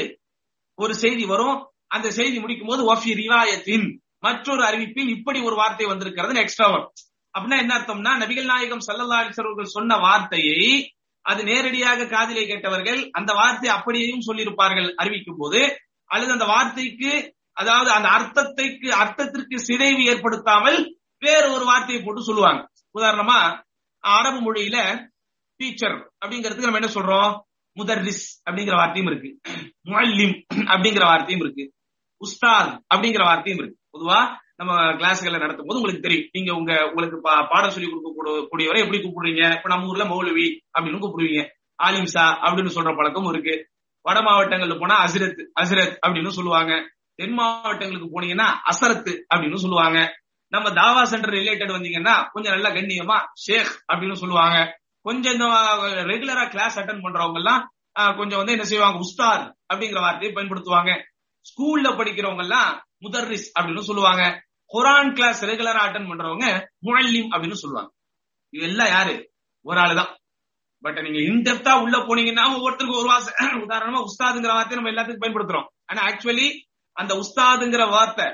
ஒரு 0.78 0.94
செய்தி 1.04 1.24
வரும். 1.32 1.56
அந்த 1.94 2.08
செய்தி 2.18 2.36
முடிக்கும் 2.42 2.70
போது 2.72 2.82
ஒஃபி 2.92 3.12
ரிவாயத்தின் 3.22 3.86
மற்றொரு 4.26 4.62
அறிவிப்பில் 4.68 5.10
இப்படி 5.16 5.38
ஒரு 5.48 5.56
வார்த்தை 5.60 5.86
வந்திருக்கிறது 5.90 6.42
எக்ஸ்ட்ரா 6.44 6.68
வரும். 6.74 6.92
அப்படின்னா 7.34 7.58
என்ன 7.62 7.72
அர்த்தம்னா 7.78 8.12
நபிகள் 8.22 8.50
நாயகம் 8.50 8.84
சல்லல்லா 8.86 9.64
சொன்ன 9.76 9.96
வார்த்தையை 10.04 10.60
அது 11.24 11.40
நேரடியாக 11.50 12.06
காதிலே 12.06 12.44
கேட்டவர்கள் 12.50 13.00
அந்த 13.18 13.30
வார்த்தை 13.40 13.68
அப்படியையும் 13.76 14.26
சொல்லியிருப்பார்கள் 14.28 14.88
அறிவிக்கும் 15.02 15.40
போது 15.40 15.60
அல்லது 16.10 16.32
அந்த 16.36 16.46
வார்த்தைக்கு 16.52 17.12
அதாவது 17.56 17.90
அந்த 17.90 18.08
அர்த்தத்தைக்கு 18.08 18.90
அர்த்தத்திற்கு 18.90 19.56
சிதைவு 19.56 20.04
ஏற்படுத்தாமல் 20.04 20.98
வேற 21.18 21.52
ஒரு 21.52 21.64
வார்த்தையை 21.64 22.04
போட்டு 22.04 22.22
சொல்லுவாங்க. 22.22 22.70
உதாரணமா 22.98 23.62
அரபு 23.98 24.52
மொழியில 24.52 25.08
டீச்சர் 25.56 26.12
அப்படிங்கிறதுக்கு 26.26 26.70
நம்ம 26.70 26.78
என்ன 26.78 26.92
சொல்றோம்? 26.92 27.40
முதர்ரிஸ் 27.78 28.42
அப்படிங்கிற 28.50 28.76
வார்த்தையும் 28.76 29.12
இருக்கு. 29.12 29.40
முல்லிம் 29.84 30.44
அப்படிங்கிற 30.54 31.04
வார்த்தையும் 31.04 31.44
இருக்கு. 31.44 31.72
உஸ்தாத் 32.12 32.80
அப்படிங்கிற 32.94 33.24
வார்த்தையும் 33.24 33.64
இருக்கு. 33.64 33.78
பொதுவா 33.92 34.28
நம்ம 34.56 34.74
கிளாஸ்களை 34.74 35.38
நடத்தும் 35.38 35.66
போது 35.66 35.80
உங்களுக்கு 35.80 36.08
தெரியும். 36.08 36.28
நீங்க 36.32 36.54
உங்க 36.54 36.86
உங்களுக்கு 36.86 37.16
பா- 37.16 37.46
பாடம் 37.50 37.70
சொல்லி 37.70 37.88
கொடுக்க 37.90 38.48
கூடியவரை 38.50 38.78
எப்படி 38.78 38.98
கூப்பிடுறீங்க? 38.98 39.56
இப்ப 39.56 39.68
நம்ம 39.68 39.86
ஊர்ல 39.86 40.04
மௌலவி 40.04 40.58
அப்படின்னு 40.78 40.96
கூப்பிடுவீங்க. 40.96 41.46
ஆலிம்சா 41.82 42.34
அப்படின்னு 42.44 42.70
சொல்ற 42.74 42.96
பழக்கம் 42.96 43.32
இருக்கு. 43.32 43.70
வட 44.02 44.20
மாவட்டங்கள்ல 44.20 44.78
போனா 44.78 45.04
அசிரத் 45.04 45.46
அசிரத் 45.60 45.96
அப்படின்னு 46.06 46.28
சொல்லுவாங்க. 46.28 46.94
தென் 47.16 47.32
மாவட்டங்களுக்கு 47.32 48.20
போனீங்கன்னா 48.20 48.48
அசரத்து 48.62 49.26
அப்படின்னு 49.34 49.56
சொல்லுவாங்க. 49.56 49.98
நம்ம 50.48 50.70
தாவா 50.70 51.02
சென்டர் 51.02 51.30
ரிலேட்டட் 51.30 51.74
வந்தீங்கன்னா 51.76 52.26
கொஞ்சம் 52.32 52.52
நல்லா 52.52 52.70
கண்ணியமா 52.70 53.20
ஷேக் 53.34 53.84
அப்படின்னு 53.92 54.12
சொல்லுவாங்க. 54.12 54.80
கொஞ்சம் 55.00 55.32
இந்த 55.32 55.44
ரெகுலரா 56.10 56.50
கிளாஸ் 56.50 56.78
அட்டன் 56.78 57.04
பண்றவங்க 57.04 57.34
எல்லாம் 57.34 57.70
கொஞ்சம் 58.16 58.38
வந்து 58.38 58.52
என்ன 58.52 58.64
செய்வாங்க 58.64 58.98
உஸ்தாத் 58.98 59.74
அப்படிங்கிற 59.74 60.00
வார்த்தையை 60.00 60.36
பயன்படுத்துவாங்க. 60.36 60.92
ஸ்கூல்ல 61.50 61.88
படிக்கிறவங்க 61.98 62.38
எல்லாம் 62.38 62.86
முதர்ரிஸ் 63.00 63.48
அப்படின்னு 63.58 63.80
சொல்லுவாங்க. 63.80 64.44
குரான் 64.74 65.14
கிளாஸ் 65.14 65.44
ரெகுலரா 65.44 65.84
அட்டன் 65.86 66.08
பண்றவங்க 66.10 66.46
முஅல்லிம் 66.86 67.28
அப்படின்னு 67.30 67.60
சொல்லுவாங்க. 67.62 67.92
இது 68.50 68.64
எல்லாம் 68.64 68.88
யாரு? 68.88 69.30
ஒரு 69.62 69.80
ஆளுதான் 69.80 70.14
பட் 70.80 71.00
நீங்க 71.00 71.18
இன்டெப்தா 71.18 71.82
உள்ள 71.82 71.98
போனீங்கன்னா 71.98 72.44
ஒவ்வொருத்தருக்கும் 72.54 72.98
ஒரு 72.98 73.06
வாசம் 73.06 73.34
உதாரணமா 73.68 74.04
உஸ்தாதுங்கிற 74.04 74.52
வார்த்தையை 74.52 74.76
நம்ம 74.76 74.90
எல்லாத்துக்கும் 74.90 75.22
பயன்படுத்துறோம். 75.24 75.68
ஆனா 75.84 76.02
ஆக்சுவலி 76.06 76.46
அந்த 77.00 77.12
உஸ்தாதுங்கிற 77.22 77.84
வார்த்தை 77.94 78.26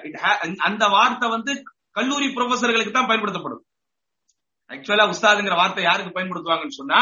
அந்த 0.68 0.84
வார்த்தை 0.96 1.28
வந்து 1.36 1.52
கல்லூரி 1.98 2.28
ப்ரொஃபசர்களுக்கு 2.36 2.92
தான் 2.96 3.08
பயன்படுத்தப்படும். 3.10 3.62
ஆக்சுவலா 4.70 5.06
உஸ்தாதுங்கிற 5.14 5.54
வார்த்தை 5.60 5.82
யாருக்கு 5.88 6.16
பயன்படுத்துவாங்கன்னு 6.18 6.80
சொன்னா 6.80 7.00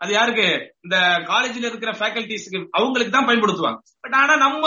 அது 0.00 0.12
யாருக்கு? 0.12 0.46
இந்த 0.84 0.96
காலேஜ்ல 1.28 1.68
இருக்கிற 1.70 1.90
ஃபேக்கல்டிஸ்க்கு 1.98 2.58
அவங்களுக்கு 2.78 3.12
தான் 3.16 3.28
பயன்படுத்துவாங்க. 3.28 3.78
பட் 4.02 4.16
ஆனா 4.20 4.34
நம்ம 4.44 4.64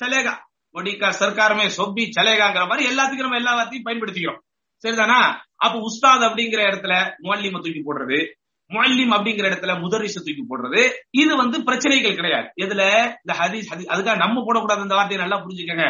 சலேகா 0.00 0.32
ஒடிக்கா 0.74 1.08
சர்க்காரமே 1.20 1.66
சொப்பி 1.78 2.04
சலேகாங்கிற 2.16 2.64
மாதிரி 2.70 2.88
எல்லாத்துக்கும் 2.90 3.28
நம்ம 3.28 3.40
எல்லா 3.42 3.54
வார்த்தையும் 3.58 3.86
பயன்படுத்திக்கிறோம். 3.88 4.40
சரிதானா? 4.84 5.20
அப்ப 5.64 5.74
உஸ்தாத் 5.88 6.26
அப்படிங்கிற 6.28 6.60
இடத்துல 6.70 6.94
மோல்லிம 7.26 7.60
தூக்கி 7.64 7.82
போடுறது 7.88 8.18
முல்லிம் 8.72 9.12
அப்படிங்கிற 9.12 9.46
இடத்துல 9.50 9.74
முதரிச 9.84 10.14
தூக்கி 10.14 10.44
போடுறது. 10.50 10.90
இது 11.10 11.36
வந்து 11.36 11.62
பிரச்சனைகள் 11.62 12.14
கிடையாது. 12.14 12.48
எதுல? 12.56 12.82
இந்த 13.22 13.34
ஹதீஸ் 13.38 13.70
ஹதீஸ் 13.70 13.92
அதுக்காக 13.94 14.16
நம்ம 14.16 14.44
போடக்கூடாது 14.46 14.82
இந்த 14.82 14.94
வார்த்தையை 14.94 15.28
நல்லா 15.28 15.44
புரிஞ்சுக்கங்க. 15.44 15.86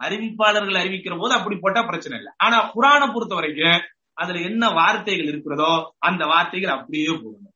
அறிவிப்பாளர்கள் 0.00 0.82
அறிவிக்கிற 0.82 1.18
போது 1.18 1.34
அப்படி 1.34 1.56
போட்டா 1.60 1.82
பிரச்சனை 1.82 2.18
இல்லை. 2.18 2.32
ஆனா 2.36 2.72
குரானை 2.74 3.12
பொறுத்த 3.12 3.34
வரைக்கும் 3.34 3.80
அதுல 4.12 4.40
என்ன 4.40 4.68
வார்த்தைகள் 4.68 5.26
இருக்கிறதோ 5.26 5.94
அந்த 5.98 6.24
வார்த்தைகள் 6.26 6.74
அப்படியே 6.76 7.06
போகணும் 7.06 7.50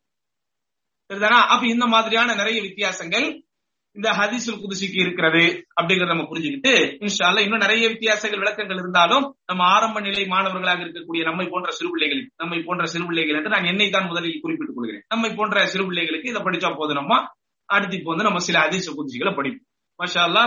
சரிதானா? 1.11 1.38
அப்ப 1.52 1.66
இந்த 1.66 1.87
மாதிரியான 1.87 2.35
நிறைய 2.35 2.61
வித்தியாசங்கள் 2.61 3.45
இந்த 3.96 4.09
ஹதீசுல் 4.18 4.61
குதிசிக்கு 4.62 4.98
இருக்கிறது 5.04 5.42
அப்படிங்கறத 5.78 6.12
நம்ம 6.12 6.26
புரிஞ்சுக்கிட்டு 6.30 6.72
இன்ஷால்ல 7.04 7.44
இன்னும் 7.46 7.62
நிறைய 7.64 7.85
வித்தியாசங்கள் 7.92 8.42
விளக்கங்கள் 8.42 8.80
இருந்தாலும் 8.82 9.24
நம்ம 9.50 9.62
ஆரம்ப 9.74 10.00
நிலை 10.06 10.24
மாணவர்களாக 10.35 10.85
இருக்கக்கூடிய 10.85 11.22
நம்மை 11.28 11.46
போன்ற 11.52 11.70
சிறு 11.78 11.90
பிள்ளைகள் 11.94 12.22
நம்மை 12.42 12.59
போன்ற 12.66 12.87
சிறு 12.94 13.04
பிள்ளைகள் 13.09 13.38
என்று 13.38 13.54
நான் 13.54 13.70
என்னை 13.72 13.88
தான் 13.96 14.09
முதலில் 14.11 14.42
குறிப்பிட்டுக் 14.44 14.78
கொள்கிறேன். 14.78 15.04
நம்மை 15.14 15.30
போன்ற 15.38 15.64
சிறு 15.72 15.87
பிள்ளைகளுக்கு 15.88 16.30
இதை 16.32 16.42
படிச்சா 16.48 16.70
போதும் 16.80 17.00
நம்ம? 17.00 17.14
அடுத்து 17.68 17.96
இப்போ 17.98 18.11
வந்து 18.12 18.28
நம்ம 18.28 18.42
சில 18.48 18.59
ஹதீச 18.66 18.87
குதிசிகளை 18.98 19.32
படிப்போம். 19.38 19.66
மஷாலா 20.00 20.44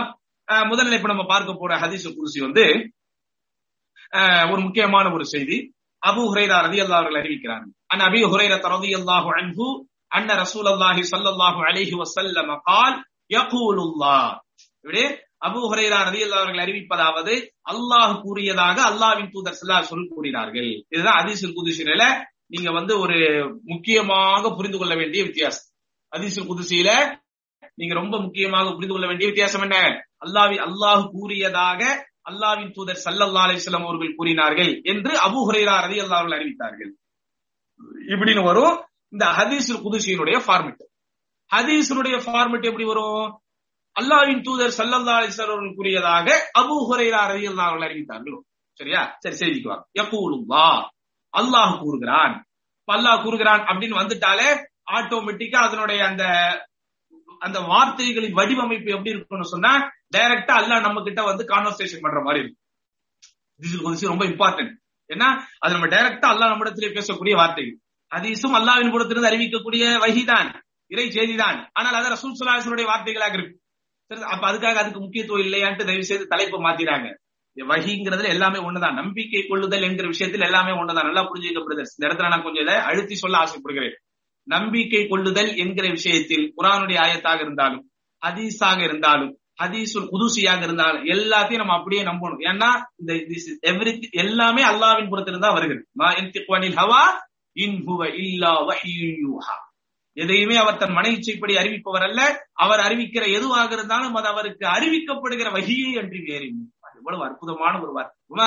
முதல்ல 0.70 0.96
இப்ப 0.98 1.10
நம்ம 1.12 1.26
பார்க்க 1.32 1.60
போற 1.62 1.72
ஹதீச 1.82 2.04
குதிசி 2.14 2.38
வந்து 2.46 2.64
ஒரு 4.52 4.60
முக்கியமான 4.66 5.06
ஒரு 5.16 5.24
செய்தி. 5.34 5.56
அபு 6.02 6.22
ஹுரைரா 6.30 6.58
ரதி 6.66 6.78
அல்லா 6.82 6.98
அவர்கள் 6.98 7.20
அறிவிக்கிறார்கள் 7.20 7.72
அன் 7.92 8.02
அபி 8.08 8.20
ஹுரைரா 8.32 8.56
ரதி 8.74 8.90
அல்லாஹு 8.98 9.28
அன்பு 9.40 9.66
அன்ன 10.18 10.36
ரசூல் 10.42 10.68
அல்லாஹி 10.72 11.02
சல்லாஹு 11.10 11.60
அலிஹி 11.68 11.94
வசல்லம் 12.02 12.52
கால் 12.70 12.96
யகூலுல்லா 13.34 14.16
இப்படி 14.84 15.02
அபு 15.46 15.60
ஹுரைரா 15.70 15.98
நதி 16.06 16.20
அவர்கள் 16.38 16.62
அறிவிப்பதாவது 16.64 17.34
அல்லாஹ் 17.72 18.12
கூறியதாக 18.24 18.76
அல்லாவின் 18.90 19.30
தூதர் 19.34 19.58
செல்லா 19.60 19.78
சொல் 19.90 20.10
கூறினார்கள். 20.12 20.70
இதுதான் 20.94 21.20
அதிசல் 21.22 21.56
குதிசில 21.58 22.04
நீங்க 22.54 22.70
வந்து 22.78 22.92
ஒரு 23.02 23.16
முக்கியமாக 23.72 24.52
புரிந்து 24.58 24.78
கொள்ள 24.78 24.94
வேண்டிய 25.00 25.20
வித்தியாசம். 25.28 25.68
அதிசல் 26.12 26.48
குதிசில 26.50 26.90
நீங்க 27.80 27.94
ரொம்ப 28.00 28.14
முக்கியமாக 28.24 28.72
புரிந்து 28.76 28.94
கொள்ள 28.94 29.06
வேண்டிய 29.10 29.28
வித்தியாசம் 29.30 29.64
என்ன? 29.66 29.76
அல்லாவி 30.24 30.56
அல்லாஹ் 30.66 31.04
கூறியதாக 31.14 31.80
அல்லாவின் 32.30 32.72
தூதர் 32.76 33.02
சல்லல்லா 33.06 33.44
அலிஸ்லாம் 33.46 33.86
அவர்கள் 33.88 34.16
கூறினார்கள் 34.18 34.72
என்று 34.92 35.12
அபு 35.26 35.40
ஹுரைரா 35.48 35.74
ரதி 35.84 35.98
அல்லாவர்கள் 36.04 36.38
அறிவித்தார்கள். 36.38 36.92
இப்படின்னு 38.12 38.42
வரும். 38.50 38.76
இந்த 39.14 39.26
ஹதீஸ் 39.38 39.70
குதிசியினுடைய 39.84 40.36
ஃபார்மெட் 40.46 40.82
ஹதீசனுடைய 41.50 42.16
ஃபார்மெட் 42.24 42.68
எப்படி 42.70 42.84
வரும்? 42.84 43.30
அல்லாவின் 43.96 44.42
தூதர் 44.46 44.76
சல்லல்லா 44.78 45.14
அலைஹி 45.20 45.30
வஸல்லம் 45.30 45.56
அவர்கள் 45.56 45.78
கூறியதாக 45.78 46.26
அபூ 46.60 46.76
ஹுரைரா 46.90 47.20
ரலியல்லாஹு 47.32 47.70
அவர்கள் 47.70 47.88
அறிவித்தார்கள். 47.88 48.36
சரியா? 48.80 49.02
சரி 49.18 49.36
செய்திக்கு 49.40 49.70
வாங்க. 49.72 49.84
யகூலுல்லாஹ். 50.00 50.82
அல்லாஹ் 51.34 51.72
கூறுகிறான். 51.82 52.34
அல்லாஹ் 52.88 53.22
கூறுகிறான் 53.24 53.62
அப்படின்னு 53.70 54.00
வந்துட்டாலே 54.02 54.48
ஆட்டோமேட்டிக்கா 54.98 55.58
அதனுடைய 55.68 56.00
அந்த 56.10 56.24
அந்த 57.46 57.58
வார்த்தைகளின் 57.72 58.38
வடிவமைப்பு 58.38 58.90
எப்படி 58.94 59.12
இருக்கும்னு 59.14 59.52
சொன்னா 59.52 59.72
டைரக்டா 60.16 60.54
அல்லாஹ் 60.60 60.86
நம்ம 60.86 61.02
கிட்ட 61.02 61.20
வந்து 61.22 61.44
கான்வர்சேஷன் 61.52 62.04
பண்ற 62.04 62.20
மாதிரி 62.26 62.40
இருக்கும். 62.42 64.10
ரொம்ப 64.12 64.24
இம்பார்ட்டன்ட் 64.32 64.72
ஏன்னா 65.10 65.28
அது 65.58 65.72
நம்ம 65.74 65.88
டைரக்டா 65.94 66.28
அல்லாஹ் 66.32 66.52
நம்மிடத்திலே 66.52 66.90
பேசக்கூடிய 66.96 67.34
வார்த்தைகள். 67.42 67.78
ஹதீஸும் 68.12 68.56
அல்லாஹ்வின் 68.58 68.92
புறத்திலிருந்து 68.94 69.30
அறிவிக்கக்கூடிய 69.30 69.84
வகிதான் 70.04 70.50
இறை 70.90 71.06
செய்திதான். 71.10 71.58
ஆனால் 71.78 71.98
அது 72.00 72.14
ரசூல் 72.14 72.36
சுல்லாஹனுடைய 72.38 72.86
வார்த்தைகளாக 72.90 73.34
இருக்கு. 73.38 73.56
சரி 74.10 74.22
அப்ப 74.34 74.44
அதுக்காக 74.50 74.78
அதுக்கு 74.82 75.00
முக்கியத்துவம் 75.00 75.44
இல்லையான்ட்டு 75.46 75.88
தயவு 75.88 76.06
செய்து 76.10 76.24
தலைப்பை 76.26 76.60
மாத்திராங்க. 76.66 77.08
வகிங்கிறதுல 77.56 78.32
எல்லாமே 78.34 78.58
ஒண்ணுதான். 78.58 78.98
நம்பிக்கை 79.00 79.42
கொள்ளுதல் 79.42 79.82
என்கிற 79.82 80.06
விஷயத்தில் 80.08 80.46
எல்லாமே 80.48 80.72
ஒண்ணுதான். 80.80 81.08
நல்லா 81.08 81.22
புரிஞ்சுக்க 81.30 81.62
பிரதர்ஸ் 81.66 81.94
இந்த 81.96 82.04
இடத்துல 82.08 82.30
நான் 82.32 82.42
கொஞ்சம் 82.42 82.64
இதை 82.66 82.76
அழுத்தி 82.90 83.14
சொல்ல 83.14 83.38
ஆசைப்படுகிறேன். 83.38 83.96
நம்பிக்கை 84.48 85.02
கொள்ளுதல் 85.06 85.50
என்கிற 85.56 85.86
விஷயத்தில் 85.88 86.44
குரானுடைய 86.56 86.98
ஆயத்தாக 87.06 87.40
இருந்தாலும் 87.46 87.82
ஹதீஸாக 88.22 88.80
இருந்தாலும் 88.88 89.32
ஹதீசுல் 89.62 90.10
குதுசியாக 90.12 90.62
இருந்தாலும் 90.62 91.04
எல்லாத்தையும் 91.14 91.62
நம்ம 91.62 91.76
அப்படியே 91.78 92.02
நம்பணும். 92.02 92.42
ஏன்னா 92.50 92.70
இந்த 93.00 93.12
எவ்ரி 93.72 93.92
எல்லாமே 94.24 94.62
அல்லாவின் 94.62 95.10
புறத்திலிருந்து 95.10 95.46
தான் 95.46 95.58
வருகிறது. 95.58 95.84
மா 96.00 96.08
ஹவா 96.80 97.02
இன் 97.56 97.78
ஹுவ 97.86 98.08
இல்லா 98.24 98.52
வஹியூஹா 98.70 99.56
எதையுமே 100.12 100.56
அவர் 100.56 100.76
தன் 100.76 100.92
மன 100.92 101.08
இச்சைப்படி 101.08 101.54
அறிவிப்பவர் 101.54 102.02
அல்ல. 102.02 102.46
அவர் 102.52 102.78
அறிவிக்கிற 102.78 103.32
எதுவாக 103.32 103.74
இருந்தாலும் 103.74 104.14
அது 104.14 104.26
அவருக்கு 104.26 104.66
அறிவிக்கப்படுகிற 104.66 105.52
வகையை 105.52 105.96
அன்றி 105.96 106.20
வேறு 106.20 106.50
எவ்வளவு 106.96 107.24
அற்புதமான 107.24 107.80
ஒரு 107.80 107.92
வார்த்தை. 107.92 108.46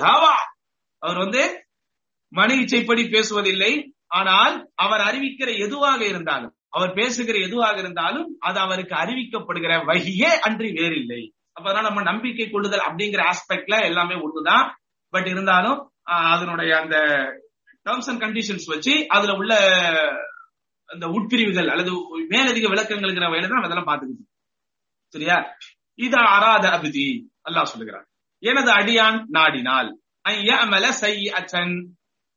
ஹவா. 0.00 0.34
அவர் 0.98 1.16
வந்து 1.16 1.66
மன 2.28 2.54
இச்சைப்படி 2.54 3.02
பேசுவதில்லை. 3.08 3.90
ஆனால் 4.06 4.70
அவர் 4.74 5.00
அறிவிக்கிற 5.00 5.58
எதுவாக 5.58 6.04
இருந்தாலும் 6.04 6.54
அவர் 6.68 6.92
பேசுகிற 6.92 7.38
எதுவாக 7.38 7.78
இருந்தாலும் 7.78 8.36
அது 8.38 8.58
அவருக்கு 8.58 8.94
அறிவிக்கப்படுகிற 8.94 9.84
வகையே 9.84 10.30
அன்றி 10.40 10.72
வேறில்லை 10.72 11.32
அப்பதான் 11.60 11.82
நம்ம 11.82 12.02
நம்பிக்கை 12.02 12.50
கொள்ளுதல் 12.50 12.86
அப்படிங்கிற 12.90 13.20
ஆஸ்பெக்ட்ல 13.24 13.82
எல்லாமே 13.82 14.14
ஒண்ணுதான். 14.14 14.70
பட் 15.08 15.26
இருந்தாலும் 15.26 15.92
அதனுடைய 16.02 16.80
அந்த 16.80 16.96
டேர்ம்ஸ் 17.84 18.08
அண்ட் 18.08 18.22
கண்டிஷன்ஸ் 18.22 18.66
வச்சு 18.66 19.08
அதுல 19.08 19.32
உள்ள 19.32 19.54
அந்த 20.92 21.06
உட்பிரிவுகள் 21.16 21.68
அல்லது 21.72 21.92
மேலதிக 22.32 22.66
விளக்கங்கள்ங்கிற 22.72 23.26
வகையில 23.28 23.50
தான் 23.52 23.66
அதெல்லாம் 23.66 23.88
பாத்துக்கிட்டு 23.90 24.24
சரியா? 25.14 25.36
இது 25.98 26.18
அராத 26.34 26.64
அபிதி 26.76 27.06
அல்லாஹ் 27.48 27.70
சொல்லுகிறார் 27.72 28.06
எனது 28.42 28.70
அடியான் 28.76 29.18
நாடினால் 29.36 29.90
ஐயமல 30.24 30.84
அச்சன் 31.38 31.74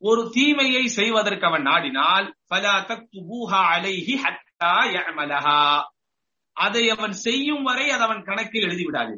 ஒரு 0.02 0.22
தீமையை 0.36 0.84
செய்வதற்கு 0.98 1.46
அவன் 1.50 1.66
நாடினால் 1.70 2.26
அலைஹி 3.68 4.16
ஹத்தா 4.24 4.74
யமலஹா 4.94 5.60
அதை 6.58 6.84
அவன் 6.96 7.16
செய்யும் 7.24 7.64
வரை 7.70 7.86
அது 7.92 8.04
அவன் 8.08 8.22
கணக்கில் 8.28 8.66
எழுதி 8.68 8.84
விடாது 8.88 9.16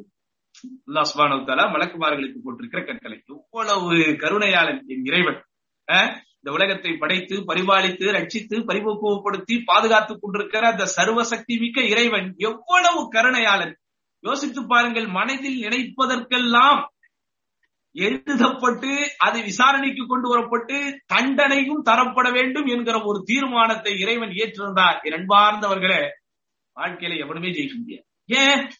அல்லாஹ் 0.87 1.09
சுபானு 1.09 1.39
தஆலா 1.49 1.65
மலக்குமார்களுக்கு 1.73 2.39
போட்டிருக்கிற 2.45 2.81
கட்டளை 2.83 3.17
எவ்வளவு 3.33 3.89
கருணையாளன் 4.23 4.81
என் 4.93 5.05
இறைவன். 5.09 5.39
இந்த 6.41 6.57
உலகத்தை 6.57 6.97
படைத்து 6.97 7.35
பரிபாலித்து 7.35 8.05
ரட்சித்து 8.11 8.63
பரிபக்குவப்படுத்தி 8.65 9.61
பாதுகாத்துக் 9.65 10.21
கொண்டிருக்கிற 10.21 10.67
அந்த 10.67 10.85
சர்வசக்தி 10.95 11.59
மிக்க 11.59 11.81
இறைவன் 11.81 12.33
எவ்வளவு 12.37 13.09
கருணையாளன். 13.09 13.77
யோசித்து 14.19 14.67
பாருங்கள் 14.67 15.07
மனதில் 15.07 15.61
நினைப்பதற்கெல்லாம் 15.61 16.87
எழுதப்பட்டு 17.93 19.03
அது 19.17 19.41
விசாரணைக்கு 19.41 20.05
கொண்டு 20.07 20.27
வரப்பட்டு 20.35 20.97
தண்டனையும் 21.13 21.83
தரப்பட 21.85 22.31
வேண்டும் 22.31 22.65
என்கிற 22.65 23.01
ஒரு 23.03 23.21
தீர்மானத்தை 23.25 23.99
இறைவன் 23.99 24.29
ஏற்றிருந்தார். 24.29 24.97
இரண்பார்ந்தவர்களே 25.03 26.07
வாழ்க்கையில 26.75 27.17
எவனுமே 27.17 27.47
ஜெயிக்க 27.47 27.75
முடியாது. 27.75 28.05
ஏன்? 28.25 28.71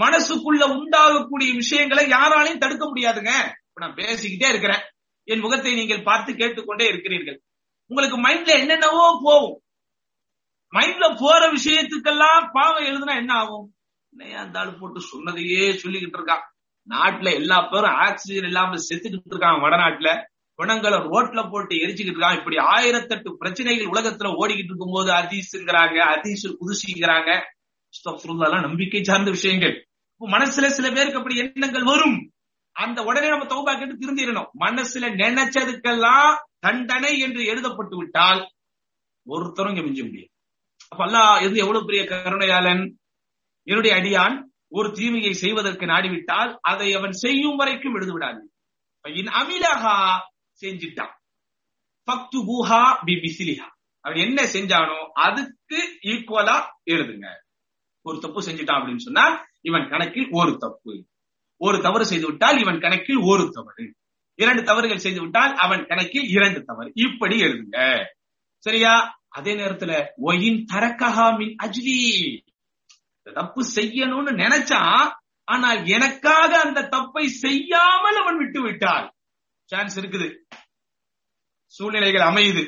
மனசுக்குள்ள 0.00 0.72
உண்டாகக்கூடிய 0.72 1.54
விஷயங்களை 1.54 2.06
யாராலையும் 2.06 2.58
தடுக்க 2.58 2.92
முடியாதுங்க. 2.94 3.30
இப்ப 3.68 3.80
நான் 3.80 3.94
பேசிக்கிட்டே 3.94 4.48
இருக்கிறேன். 4.48 4.80
என் 5.24 5.38
முகத்தை 5.38 5.74
நீங்கள் 5.74 6.02
பார்த்து 6.02 6.34
கேட்டுக்கொண்டே 6.34 6.86
இருக்கிறீர்கள். 6.88 7.42
உங்களுக்கு 7.86 8.28
மைண்ட்ல 8.28 8.46
என்னென்னவோ 8.46 9.20
போகும். 9.22 9.62
மைண்ட்ல 10.72 11.16
போற 11.18 11.52
விஷயத்துக்கெல்லாம் 11.52 12.48
பாவம் 12.52 12.84
எழுதுனா 12.84 13.14
என்ன 13.16 13.34
ஆகும்? 13.34 13.74
என்னையா 14.10 14.40
அந்த 14.40 14.76
போட்டு 14.80 15.00
சொன்னதையே 15.00 15.70
சொல்லிக்கிட்டு 15.70 16.18
இருக்கான் 16.18 16.44
நாட்டுல 16.90 17.32
எல்லா 17.32 17.60
பேரும் 17.60 17.90
ஆக்சிஜன் 17.90 18.44
இல்லாம 18.44 18.74
செத்துக்கிட்டு 18.74 19.34
இருக்கான் 19.34 19.60
வடநாட்டுல. 19.64 20.24
பிணங்களை 20.54 20.98
ரோட்ல 20.98 21.50
போட்டு 21.50 21.76
எரிச்சுக்கிட்டு 21.76 22.20
இருக்கான். 22.20 22.38
இப்படி 22.38 22.56
ஆயிரத்தெட்டு 22.56 23.30
பிரச்சனைகள் 23.32 23.86
உலகத்துல 23.86 24.32
ஓடிக்கிட்டு 24.40 24.72
இருக்கும் 24.72 24.92
போது 24.92 25.12
அதீசுங்கிறாங்க 25.12 25.96
அதீசு 25.96 26.58
புதுசிங்கிறாங்க 26.60 27.40
நம்பிக்கை 28.62 29.02
சார்ந்த 29.02 29.30
விஷயங்கள். 29.30 29.88
மனசுல 30.20 30.66
சில 30.66 30.90
பேருக்கு 30.90 31.18
அப்படி 31.18 31.36
எண்ணங்கள் 31.36 31.82
வரும். 31.82 32.31
அந்த 32.76 32.98
உடனே 33.02 33.28
நம்ம 33.28 33.46
தௌபா 33.52 33.72
கேட்டு 33.78 33.94
திருந்திடணும். 33.96 34.50
மனசுல 34.60 35.08
நினைச்சதுக்கெல்லாம் 35.22 36.30
தண்டனை 36.58 37.12
என்று 37.18 37.42
எழுதப்பட்டு 37.44 37.96
விட்டால் 37.96 38.40
ஒருத்தரும் 39.26 39.72
இங்க 39.74 39.84
மிஞ்ச 39.88 40.00
முடியும் 40.06 40.30
அப்ப 40.90 41.02
அல்லா 41.06 41.24
எது 41.42 41.54
எவ்வளவு 41.56 41.86
பெரிய 41.86 42.02
கருணையாளன்? 42.04 42.82
என்னுடைய 43.66 43.92
அடியான் 43.96 44.36
ஒரு 44.68 44.88
தீமையை 44.92 45.32
செய்வதற்கு 45.32 45.84
நாடிவிட்டால் 45.86 46.50
அதை 46.70 46.88
அவன் 46.94 47.14
செய்யும் 47.24 47.56
வரைக்கும் 47.56 47.94
எழுது 47.94 48.12
விடாது 48.12 48.42
அமிலகா 49.40 49.96
செஞ்சிட்டான். 50.60 51.14
பக்து 52.08 52.38
பூஹா 52.48 52.82
பி 53.06 53.14
பிசிலிஹா. 53.22 53.68
அவன் 54.04 54.20
என்ன 54.26 54.42
செஞ்சானோ 54.54 54.98
அதுக்கு 55.26 55.78
ஈக்குவலா 56.12 56.56
எழுதுங்க. 56.92 57.26
ஒரு 58.06 58.16
தப்பு 58.18 58.40
செஞ்சுட்டான் 58.40 58.78
அப்படின்னு 58.78 59.06
சொன்னா 59.06 59.24
இவன் 59.60 59.88
கணக்கில் 59.88 60.28
ஒரு 60.40 60.52
தப்பு. 60.58 60.94
ஒரு 61.64 61.78
தவறு 61.80 62.04
செய்து 62.06 62.26
விட்டால் 62.26 62.58
இவன் 62.58 62.80
கணக்கில் 62.80 63.20
ஒரு 63.22 63.44
தவறு. 63.52 63.84
இரண்டு 64.34 64.62
தவறுகள் 64.62 65.04
செய்து 65.04 65.20
விட்டால் 65.20 65.52
அவன் 65.54 65.86
கணக்கில் 65.86 66.28
இரண்டு 66.28 66.60
தவறு. 66.64 66.90
இப்படி 66.94 67.36
எழுதுங்க. 67.42 67.78
சரியா? 68.58 68.94
அதே 69.28 69.52
நேரத்துல 69.54 69.92
ஒயின் 70.16 70.66
தரக்கஹா 70.72 71.26
மின் 71.36 71.56
அஜ்லி. 71.62 72.00
தப்பு 73.34 73.60
செய்யணும்னு 73.74 74.32
நினைச்சான் 74.42 75.06
ஆனால் 75.44 75.80
எனக்காக 75.86 76.60
அந்த 76.60 76.80
தப்பை 76.80 77.24
செய்யாமல் 77.44 78.16
அவன் 78.16 78.36
விட்டு 78.36 78.62
விட்டால் 78.62 79.06
சான்ஸ் 79.64 79.96
இருக்குது. 80.00 80.28
சூழ்நிலைகள் 81.66 82.28
அமையுது. 82.28 82.64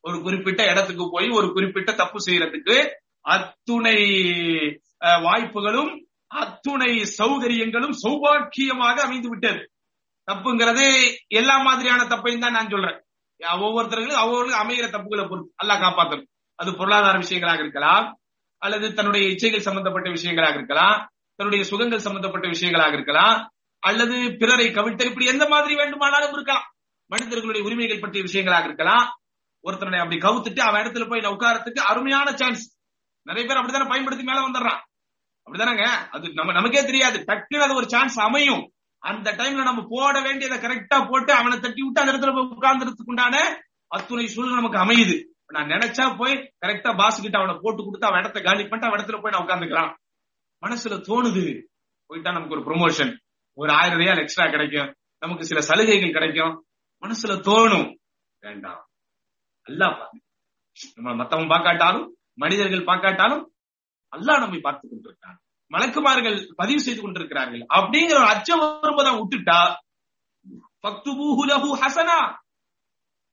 ஒரு 0.00 0.22
குறிப்பிட்ட 0.22 0.62
இடத்துக்கு 0.70 1.04
போய் 1.10 1.28
ஒரு 1.28 1.52
குறிப்பிட்ட 1.52 1.92
தப்பு 1.92 2.18
செய்யறதுக்கு 2.26 2.76
அத்துணை 3.20 3.98
வாய்ப்புகளும் 5.22 5.92
அத்துணை 6.40 6.92
சௌகரியங்களும் 7.18 7.96
சௌபாக்கியமாக 8.02 8.96
அமைந்து 9.06 9.28
விட்டது 9.28 9.62
தப்புங்கிறது 10.28 10.86
எல்லா 11.40 11.56
மாதிரியான 11.62 12.02
தப்பையும் 12.04 12.44
தான் 12.44 12.56
நான் 12.56 12.72
சொல்றேன். 12.74 12.98
ஒவ்வொருத்தர்களும் 13.64 14.20
ஒவ்வொருவர்களும் 14.24 14.62
அமைகிற 14.62 14.86
தப்புகளை 14.94 15.24
பொறுத்து 15.28 15.54
அல்லா 15.62 15.76
காப்பாற்றணும் 15.84 16.28
அது 16.58 16.70
பொருளாதார 16.80 17.16
விஷயங்களாக 17.18 17.62
இருக்கலாம் 17.64 18.06
அல்லது 18.62 18.86
தன்னுடைய 18.94 19.24
இச்சைகள் 19.32 19.66
சம்பந்தப்பட்ட 19.66 20.08
விஷயங்களாக 20.10 20.54
இருக்கலாம் 20.54 20.98
தன்னுடைய 21.38 21.62
சுகங்கள் 21.70 22.04
சம்பந்தப்பட்ட 22.06 22.46
விஷயங்களாக 22.48 22.92
இருக்கலாம் 22.92 23.38
அல்லது 23.82 24.16
பிறரை 24.40 24.66
கவிழ்த்தல் 24.70 25.10
இப்படி 25.10 25.26
எந்த 25.26 25.44
மாதிரி 25.48 25.74
வேண்டுமானாலும் 25.74 26.32
இருக்கலாம். 26.32 26.66
மனிதர்களுடைய 27.10 27.62
உரிமைகள் 27.66 28.00
பற்றிய 28.00 28.22
விஷயங்களாக 28.28 28.64
இருக்கலாம். 28.64 29.06
ஒருத்தனை 29.64 29.98
அப்படி 30.00 30.18
கவுத்துட்டு 30.26 30.60
அவன் 30.68 30.82
இடத்துல 30.82 31.04
போய் 31.08 31.32
உட்காரத்துக்கு 31.34 31.80
அருமையான 31.90 32.28
சான்ஸ் 32.40 32.64
நிறைய 33.26 33.44
பேர் 33.48 33.58
அப்படித்தானே 33.58 33.90
பயன்படுத்தி 33.92 34.24
மேல 34.24 34.40
வந்துடுறான். 34.46 34.80
அப்படிதானங்க? 35.46 35.84
அது 35.84 36.32
நம்ம 36.32 36.52
நமக்கே 36.52 36.84
தெரியாது. 36.84 37.18
டக்குன்னு 37.18 37.58
அது 37.58 37.74
ஒரு 37.74 37.88
சான்ஸ் 37.88 38.20
அமையும். 38.20 38.72
அந்த 38.98 39.32
டைம்ல 39.32 39.62
நம்ம 39.62 39.86
போட 39.88 40.20
வேண்டியதை 40.20 40.58
கரெக்டா 40.58 41.10
போட்டு 41.10 41.32
அவனை 41.32 41.60
தட்டி 41.60 41.82
விட்டு 41.82 42.00
அந்த 42.00 42.12
இடத்துல 42.12 42.34
போய் 42.34 42.56
உட்கார்ந்துறதுக்கு 42.56 43.04
உண்டான 43.04 43.62
அத்துணை 43.86 44.26
சூழ்நிலை 44.26 44.62
நமக்கு 44.62 44.78
அமையுது. 44.78 45.24
நான் 45.46 45.68
நினைச்சா 45.68 46.16
போய் 46.18 46.52
கரெக்டா 46.66 46.96
பாஸ் 46.96 47.22
கிட்ட 47.22 47.38
அவனை 47.38 47.58
போட்டு 47.60 47.84
கொடுத்து 47.84 48.06
அவன் 48.06 48.18
இடத்த 48.18 48.40
காலி 48.40 48.68
பண்ணிட்டு 48.68 48.86
அவன் 48.86 49.00
இடத்துல 49.00 49.22
போய் 49.22 49.32
நான் 49.32 49.46
உட்காந்துக்கிறான் 49.46 49.96
மனசுல 50.66 50.96
தோணுது. 51.08 51.62
போயிட்டா 52.06 52.32
நமக்கு 52.32 52.54
ஒரு 52.54 52.64
ப்ரொமோஷன் 52.64 53.16
ஒரு 53.54 53.72
ஆயிரம் 53.72 53.98
ரூபாய் 53.98 54.16
எக்ஸ்ட்ரா 54.16 54.50
கிடைக்கும். 54.50 54.94
நமக்கு 55.18 55.44
சில 55.44 55.60
சலுகைகள் 55.60 56.12
கிடைக்கும். 56.12 56.64
மனசுல 57.00 57.40
தோணும். 57.48 57.96
வேண்டாம். 58.40 58.88
அல்லா 59.68 60.06
நம்ம 60.94 61.24
மத்தவன் 61.24 61.48
பார்க்காட்டாலும் 61.48 62.16
மனிதர்கள் 62.34 62.84
பார்க்காட்டாலும் 62.84 63.51
அல்லா 64.12 64.34
நம்மை 64.38 64.60
பார்த்து 64.60 64.88
கொண்டிருக்கிறான். 64.88 65.38
மலக்குமார்கள் 65.72 66.36
பதிவு 66.56 66.80
செய்து 66.80 67.00
கொண்டிருக்கிறார்கள். 67.02 67.62
அப்படிங்கிற 67.74 68.16
ஒரு 68.22 68.30
அச்சம் 68.34 68.60
வரும்போதான் 68.60 69.20
விட்டுட்டா 69.20 69.60
பக்துபூஹுலஹு 70.86 71.68
ஹசனா. 71.82 72.18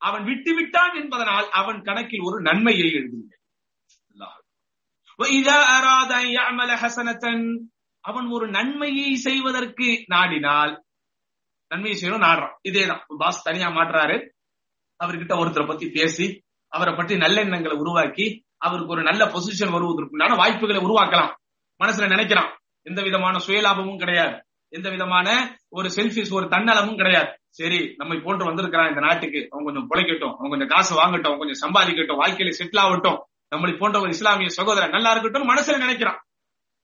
அவன் 0.01 0.23
விட்டு 0.23 0.51
விட்டான் 0.55 0.93
என்பதனால் 0.95 1.47
அவன் 1.49 1.79
கணக்கில் 1.81 2.25
ஒரு 2.27 2.41
நன்மையை 2.41 2.87
எழுதுங்க 2.93 3.37
அவன் 8.01 8.27
ஒரு 8.27 8.45
நன்மையை 8.49 9.15
செய்வதற்கு 9.15 9.87
நாடினால் 10.09 10.73
நன்மையை 11.71 11.95
செய்யணும் 12.01 12.25
நாடுறான். 12.27 12.55
இதேதான் 12.69 13.03
பாஸ் 13.17 13.43
தனியா 13.43 13.67
மாட்டுறாரு. 13.67 14.17
அவர்கிட்ட 14.99 15.33
ஒருத்தரை 15.41 15.67
பத்தி 15.67 15.89
பேசி 15.89 16.27
அவரை 16.73 16.93
பற்றி 16.95 17.15
நல்லெண்ணங்களை 17.15 17.75
உருவாக்கி 17.83 18.27
அவருக்கு 18.59 18.91
ஒரு 18.91 19.03
நல்ல 19.03 19.25
பொசிஷன் 19.25 19.73
வருவதற்குண்டான 19.73 20.35
வாய்ப்புகளை 20.35 20.81
உருவாக்கலாம். 20.81 21.33
மனசுல 21.83 22.07
நினைக்கிறான் 22.07 22.49
எந்த 22.81 23.01
விதமான 23.01 23.37
சுயலாபமும் 23.47 23.97
கிடையாது. 23.97 24.43
எந்த 24.67 24.89
விதமான 24.89 25.57
ஒரு 25.69 25.89
செல்ஃபிஸ் 25.89 26.33
ஒரு 26.33 26.45
தன்னலமும் 26.45 26.95
கிடையாது. 26.95 27.39
சரி 27.49 27.93
நம்மை 27.97 28.19
போன்று 28.19 28.45
வந்திருக்கிறான் 28.45 28.89
இந்த 28.89 28.99
நாட்டுக்கு. 28.99 29.47
அவன் 29.51 29.63
கொஞ்சம் 29.63 29.89
பிழைக்கட்டும். 29.89 30.35
அவன் 30.35 30.49
கொஞ்சம் 30.49 30.67
காசு 30.67 30.95
வாங்கட்டும். 30.95 31.33
அவன் 31.33 31.37
கொஞ்சம் 31.37 31.69
சம்பாதிக்கட்டும். 31.69 32.19
வாழ்க்கையில 32.19 32.53
செட்டில் 32.57 32.79
ஆகட்டும். 32.79 33.23
நம்மளை 33.55 33.77
போன்ற 33.77 33.99
ஒரு 33.99 34.09
இஸ்லாமிய 34.09 34.49
சகோதரன் 34.49 34.89
நல்லா 34.89 35.11
இருக்கட்டும் 35.11 35.55
மனசுல 35.55 35.83
நினைக்கிறான். 35.85 36.17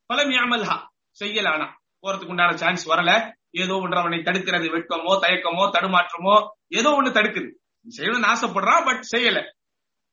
பல 0.05 0.23
மியாமல்ஹா 0.23 0.87
செய்யலானா 1.23 1.67
போறதுக்கு 2.01 2.27
உண்டான 2.27 2.57
சான்ஸ் 2.57 2.89
வரல. 2.89 3.33
ஏதோ 3.51 3.75
ஒன்று 3.75 3.97
அவனை 3.97 4.19
தடுக்கிறது. 4.19 4.67
வெட்கமோ 4.69 5.19
தயக்கமோ 5.21 5.69
தடுமாற்றமோ 5.71 6.47
ஏதோ 6.67 6.89
ஒண்ணு 6.89 7.07
தடுக்குது. 7.07 7.51
செய்யணும்னு 7.97 8.35
ஆசைப்படுறான் 8.35 8.85
பட் 8.85 9.05
செய்யல. 9.15 9.43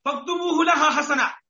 பக்து 0.02 0.64
ஹசனா. 0.74 1.40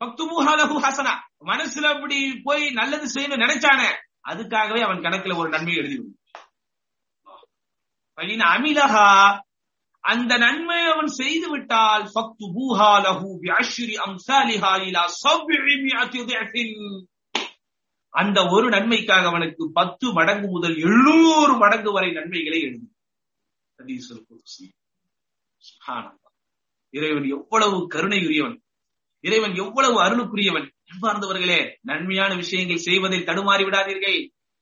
பக்துமுஹலகு 0.00 0.76
ஹசனா. 0.84 1.12
மனசுல 1.46 1.86
அப்படி 1.86 2.40
போய் 2.42 2.70
நல்லது 2.70 3.06
செய்யணும் 3.14 3.42
நினைச்சானே 3.44 3.88
அதுக்காகவே 4.28 4.80
அவன் 4.80 5.00
கணக்குல 5.00 5.36
ஒரு 5.36 5.48
நன்மை 5.48 5.74
எழுதி 5.74 5.96
பையன் 8.18 8.44
அமிலஹா 8.46 9.08
அந்த 10.04 10.36
நன்மை 10.36 10.80
அவன் 10.84 11.06
செய்து 11.06 11.50
விட்டால் 11.50 12.04
ஃபக்துபூஹா 12.04 12.90
லஹு 13.04 13.28
பிஅஷ்ரி 13.42 13.94
அம்சாலிஹா 14.06 14.72
இலா 14.86 15.04
அந்த 18.14 18.38
ஒரு 18.46 18.68
நன்மைக்காக 18.68 19.26
அவனுக்கு 19.26 19.72
பத்து 19.72 20.12
மடங்கு 20.12 20.48
முதல் 20.48 20.76
எழுநூறு 20.76 21.54
மடங்கு 21.56 21.92
வரை 21.92 22.10
நன்மைகளை 22.12 22.60
எழுது. 22.60 22.86
இறைவன் 26.94 27.26
எவ்வளவு 27.28 27.88
கருணையுரியவன். 27.88 28.63
இறைவன் 29.26 29.54
எவ்வளவு 29.54 29.96
அருளுக்குரியவன்? 30.02 30.66
அன்பார்ந்தவர்களே 30.90 31.60
நன்மையான 31.80 32.34
விஷயங்கள் 32.34 32.84
செய்வதில் 32.86 33.24
தடுமாறி 33.24 33.62
விடாதீர்கள். 33.64 34.18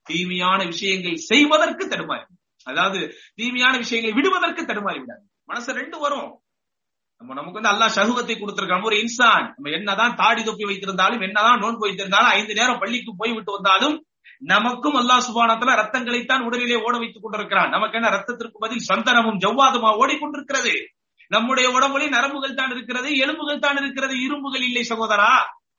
தீமையான 0.07 0.64
விஷயங்கள் 0.64 1.16
செய்வதற்கு 1.31 1.85
தடுமாறி 1.88 2.25
அதாவது 2.64 3.01
தீமையான 3.35 3.77
விஷயங்களை 3.77 4.14
விடுவதற்கு 4.18 4.62
தடுமாறி 4.62 5.01
விடாது 5.01 5.25
மனசு 5.44 5.72
ரெண்டு 5.72 5.98
வரும். 5.98 6.31
நம்ம 7.20 7.35
நமக்கு 7.35 7.59
வந்து 7.59 7.72
அல்லா 7.72 7.88
சகுவத்தை 7.98 8.35
கொடுத்திருக்கான். 8.37 8.85
ஒரு 8.85 8.96
இன்சான். 8.96 9.44
நம்ம 9.55 9.70
என்னதான் 9.70 10.14
தாடி 10.14 10.42
தொப்பி 10.44 10.64
வைத்திருந்தாலும் 10.64 11.22
என்னதான் 11.22 11.59
நோன்பு 11.59 11.85
வைத்திருந்தாலும் 11.87 12.33
ஐந்து 12.38 12.55
நேரம் 12.55 12.79
பள்ளிக்கு 12.79 13.12
போய் 13.16 13.33
விட்டு 13.33 13.53
வந்தாலும் 13.53 13.96
நமக்கும் 14.38 14.96
அல்லா 14.96 15.16
சுபானத்துல 15.27 15.75
ரத்தங்களைத்தான் 15.81 16.44
உடலிலே 16.46 16.79
ஓட 16.83 16.98
வைத்துக் 16.98 17.22
கொண்டிருக்கிறான். 17.22 17.70
நமக்கு 17.70 17.96
என்ன 17.98 18.09
ரத்தத்திற்கு 18.16 18.59
பதில் 18.64 18.88
சந்தனமும் 18.88 19.42
ஜவ்வாதுமா 19.44 19.90
ஓடிக்கொண்டிருக்கிறது? 20.03 20.75
நம்முடைய 21.35 21.66
உடம்புல 21.77 22.09
நரம்புகள் 22.16 22.59
தான் 22.61 22.73
இருக்கிறது 22.75 23.09
எலும்புகள் 23.25 23.64
தான் 23.64 23.79
இருக்கிறது 23.83 24.14
இரும்புகள் 24.27 24.64
இல்லை 24.68 24.83
சகோதரா. 24.92 25.33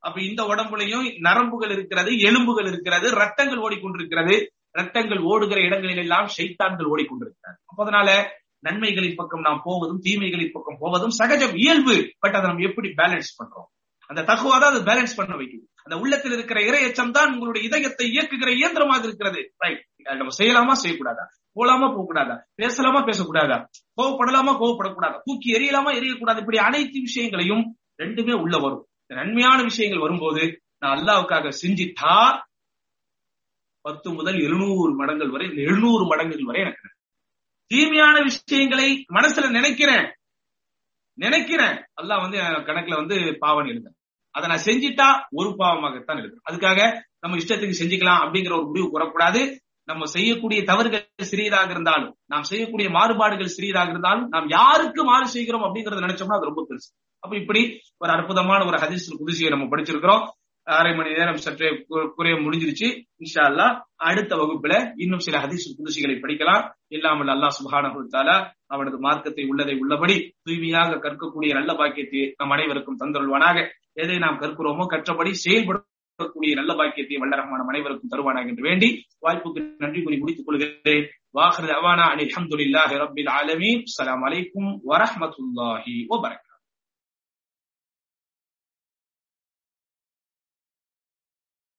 அப்ப 0.07 0.17
இந்த 0.29 0.41
உடம்புலையும் 0.51 1.05
நரம்புகள் 1.27 1.73
இருக்கிறது 1.75 2.11
எலும்புகள் 2.29 2.69
இருக்கிறது 2.71 3.07
ரத்தங்கள் 3.21 3.63
ஓடிக்கொண்டிருக்கிறது. 3.65 4.35
ரத்தங்கள் 4.79 5.21
ஓடுகிற 5.31 5.59
இடங்களில் 5.67 6.01
எல்லாம் 6.03 6.29
சைத்தான்கள் 6.37 6.89
ஓடிக்கொண்டிருக்கிறது 6.93 7.57
அப்ப 7.69 7.79
அதனால 7.85 8.09
நன்மைகளின் 8.67 9.19
பக்கம் 9.19 9.45
நாம் 9.47 9.61
போவதும் 9.67 10.01
தீமைகளின் 10.05 10.53
பக்கம் 10.55 10.79
போவதும் 10.81 11.13
சகஜம் 11.19 11.55
இயல்பு. 11.63 11.95
பட் 12.23 12.35
அதை 12.37 12.45
நம்ம 12.49 12.65
எப்படி 12.69 12.89
பேலன்ஸ் 12.99 13.31
பண்றோம்? 13.39 13.67
அந்த 14.09 14.21
தகுவா 14.29 14.55
தான் 14.61 14.71
அது 14.73 14.81
பேலன்ஸ் 14.89 15.17
பண்ண 15.19 15.33
வைக்குது. 15.39 15.65
அந்த 15.85 15.95
உள்ளத்தில் 16.03 16.35
இருக்கிற 16.37 16.59
இரையச்சம் 16.69 17.13
தான் 17.17 17.31
உங்களுடைய 17.33 17.63
இதயத்தை 17.67 18.05
இயக்குகிற 18.15 18.49
இயந்திரமாக 18.59 19.03
இருக்கிறது. 19.09 19.41
ரைட் 19.63 19.83
நம்ம 20.03 20.27
செய்யலாமா? 20.37 20.71
செய்யக்கூடாதா? 20.83 21.25
போலாமா? 21.55 21.87
போகக்கூடாதா? 21.93 22.41
பேசலாமா? 22.55 23.05
பேசக்கூடாதா? 23.05 23.65
கோவப்படலாமா? 24.01 24.53
கோவப்படக்கூடாதா? 24.59 25.19
தூக்கி 25.23 25.53
எரியலாமா 25.53 25.91
எரியக்கூடாது 25.99 26.39
இப்படி 26.39 26.57
அனைத்து 26.57 26.99
விஷயங்களையும் 26.99 27.77
ரெண்டுமே 27.97 28.33
உள்ள 28.33 28.57
வரும். 28.57 28.87
நன்மையான 29.07 29.63
விஷயங்கள் 29.63 30.01
வரும்போது 30.01 30.61
நான் 30.77 30.97
அல்லாவுக்காக 30.97 31.51
செஞ்சிட்டா 31.61 32.41
பத்து 33.81 34.13
முதல் 34.13 34.39
எழுநூறு 34.39 34.95
மடங்கள் 34.95 35.29
வரை 35.29 35.47
எழுநூறு 35.47 36.05
மடங்குகள் 36.05 36.43
வரை 36.43 36.61
எனக்கு 36.61 36.89
தீமையான 37.67 38.19
விஷயங்களை 38.21 39.05
மனசுல 39.13 39.49
நினைக்கிறேன். 39.49 40.15
நினைக்கிறேன். 41.13 41.85
அல்லாஹ் 42.01 42.21
வந்து 42.21 42.37
கணக்குல 42.37 42.95
வந்து 42.95 43.37
பாவம் 43.39 43.65
எழுத 43.65 43.93
அதை 44.31 44.49
நான் 44.49 44.63
செஞ்சிட்டா 44.65 45.27
ஒரு 45.31 45.49
பாவமாகத்தான் 45.49 46.17
எழுதுறேன். 46.17 46.51
அதுக்காக 46.51 47.01
நம்ம 47.19 47.37
இஷ்டத்துக்கு 47.37 47.73
செஞ்சுக்கலாம் 47.79 48.21
அப்படிங்கிற 48.23 48.53
ஒரு 48.53 48.65
முடிவு 48.65 48.99
கூறக்கூடாது. 48.99 49.57
நம்ம 49.89 50.05
செய்யக்கூடிய 50.15 50.59
தவறுகள் 50.69 51.29
சிறியதாக 51.31 51.69
இருந்தாலும் 51.75 52.13
நாம் 52.31 52.49
செய்யக்கூடிய 52.51 52.89
மாறுபாடுகள் 52.97 53.55
சிறியதாக 53.55 53.91
இருந்தாலும் 53.93 54.29
நாம் 54.33 54.47
யாருக்கு 54.57 55.01
மாறு 55.09 55.27
செய்கிறோம் 55.35 55.65
அப்படிங்கறத 55.67 56.05
நினைச்சோம்னா 56.05 56.37
அது 56.39 56.49
ரொம்ப 56.51 56.63
பெருசு. 56.69 56.89
அப்ப 57.23 57.33
இப்படி 57.41 57.61
ஒரு 58.03 58.11
அற்புதமான 58.15 58.61
ஒரு 58.69 58.77
ஹதீஸ் 58.83 59.11
புதுசியை 59.21 59.49
நம்ம 59.53 59.67
படிச்சிருக்கிறோம். 59.73 60.23
அரை 60.67 60.91
மணி 60.97 61.09
நேரம் 61.17 61.39
சற்றே 61.45 61.69
குறைய 62.17 62.35
முடிஞ்சிருச்சு. 62.43 62.87
இன்ஷா 63.23 63.43
அல்லா 63.49 63.65
அடுத்த 64.09 64.33
வகுப்புல 64.41 64.73
இன்னும் 65.03 65.23
சில 65.25 65.35
ஹதீஸ் 65.45 65.65
புதுசிகளை 65.79 66.15
படிக்கலாம். 66.23 66.63
இல்லாமல் 66.95 67.31
அல்லாஹ் 67.35 67.95
கொடுத்தால 67.95 68.29
அவனது 68.73 68.99
மார்க்கத்தை 69.05 69.45
உள்ளதை 69.51 69.75
உள்ளபடி 69.83 70.15
தூய்மையாக 70.45 70.99
கற்கக்கூடிய 71.05 71.51
நல்ல 71.59 71.73
பாக்கியத்தை 71.81 72.23
நம் 72.39 72.53
அனைவருக்கும் 72.57 72.99
தந்தருள்வானாக. 73.01 73.57
எதை 74.03 74.17
நாம் 74.25 74.39
கற்கிறோமோ 74.43 74.85
கற்றபடி 74.93 75.33
கூடிய 76.31 76.55
நல்ல 76.55 76.73
பாக்கியத்தை 76.73 77.17
வல்லரகமான 77.17 77.67
அனைவருக்கும் 77.67 78.09
தருவானாக 78.11 78.47
என்று 78.47 78.63
வேண்டி 78.63 79.05
வாய்ப்புக்கு 79.21 79.75
நன்றி 79.77 80.03
கூறி 80.03 80.17
முடித்துக் 80.17 80.45
கொள்கிறேன். 80.45 81.09
வாஹர் 81.33 81.69
அவானா 81.69 82.09
அலி 82.09 82.23
அஹமதுல்லாஹி 82.25 82.95
ரபில் 82.95 83.29
ஆலமீன். 83.29 83.83
அலைக்கும் 84.01 84.79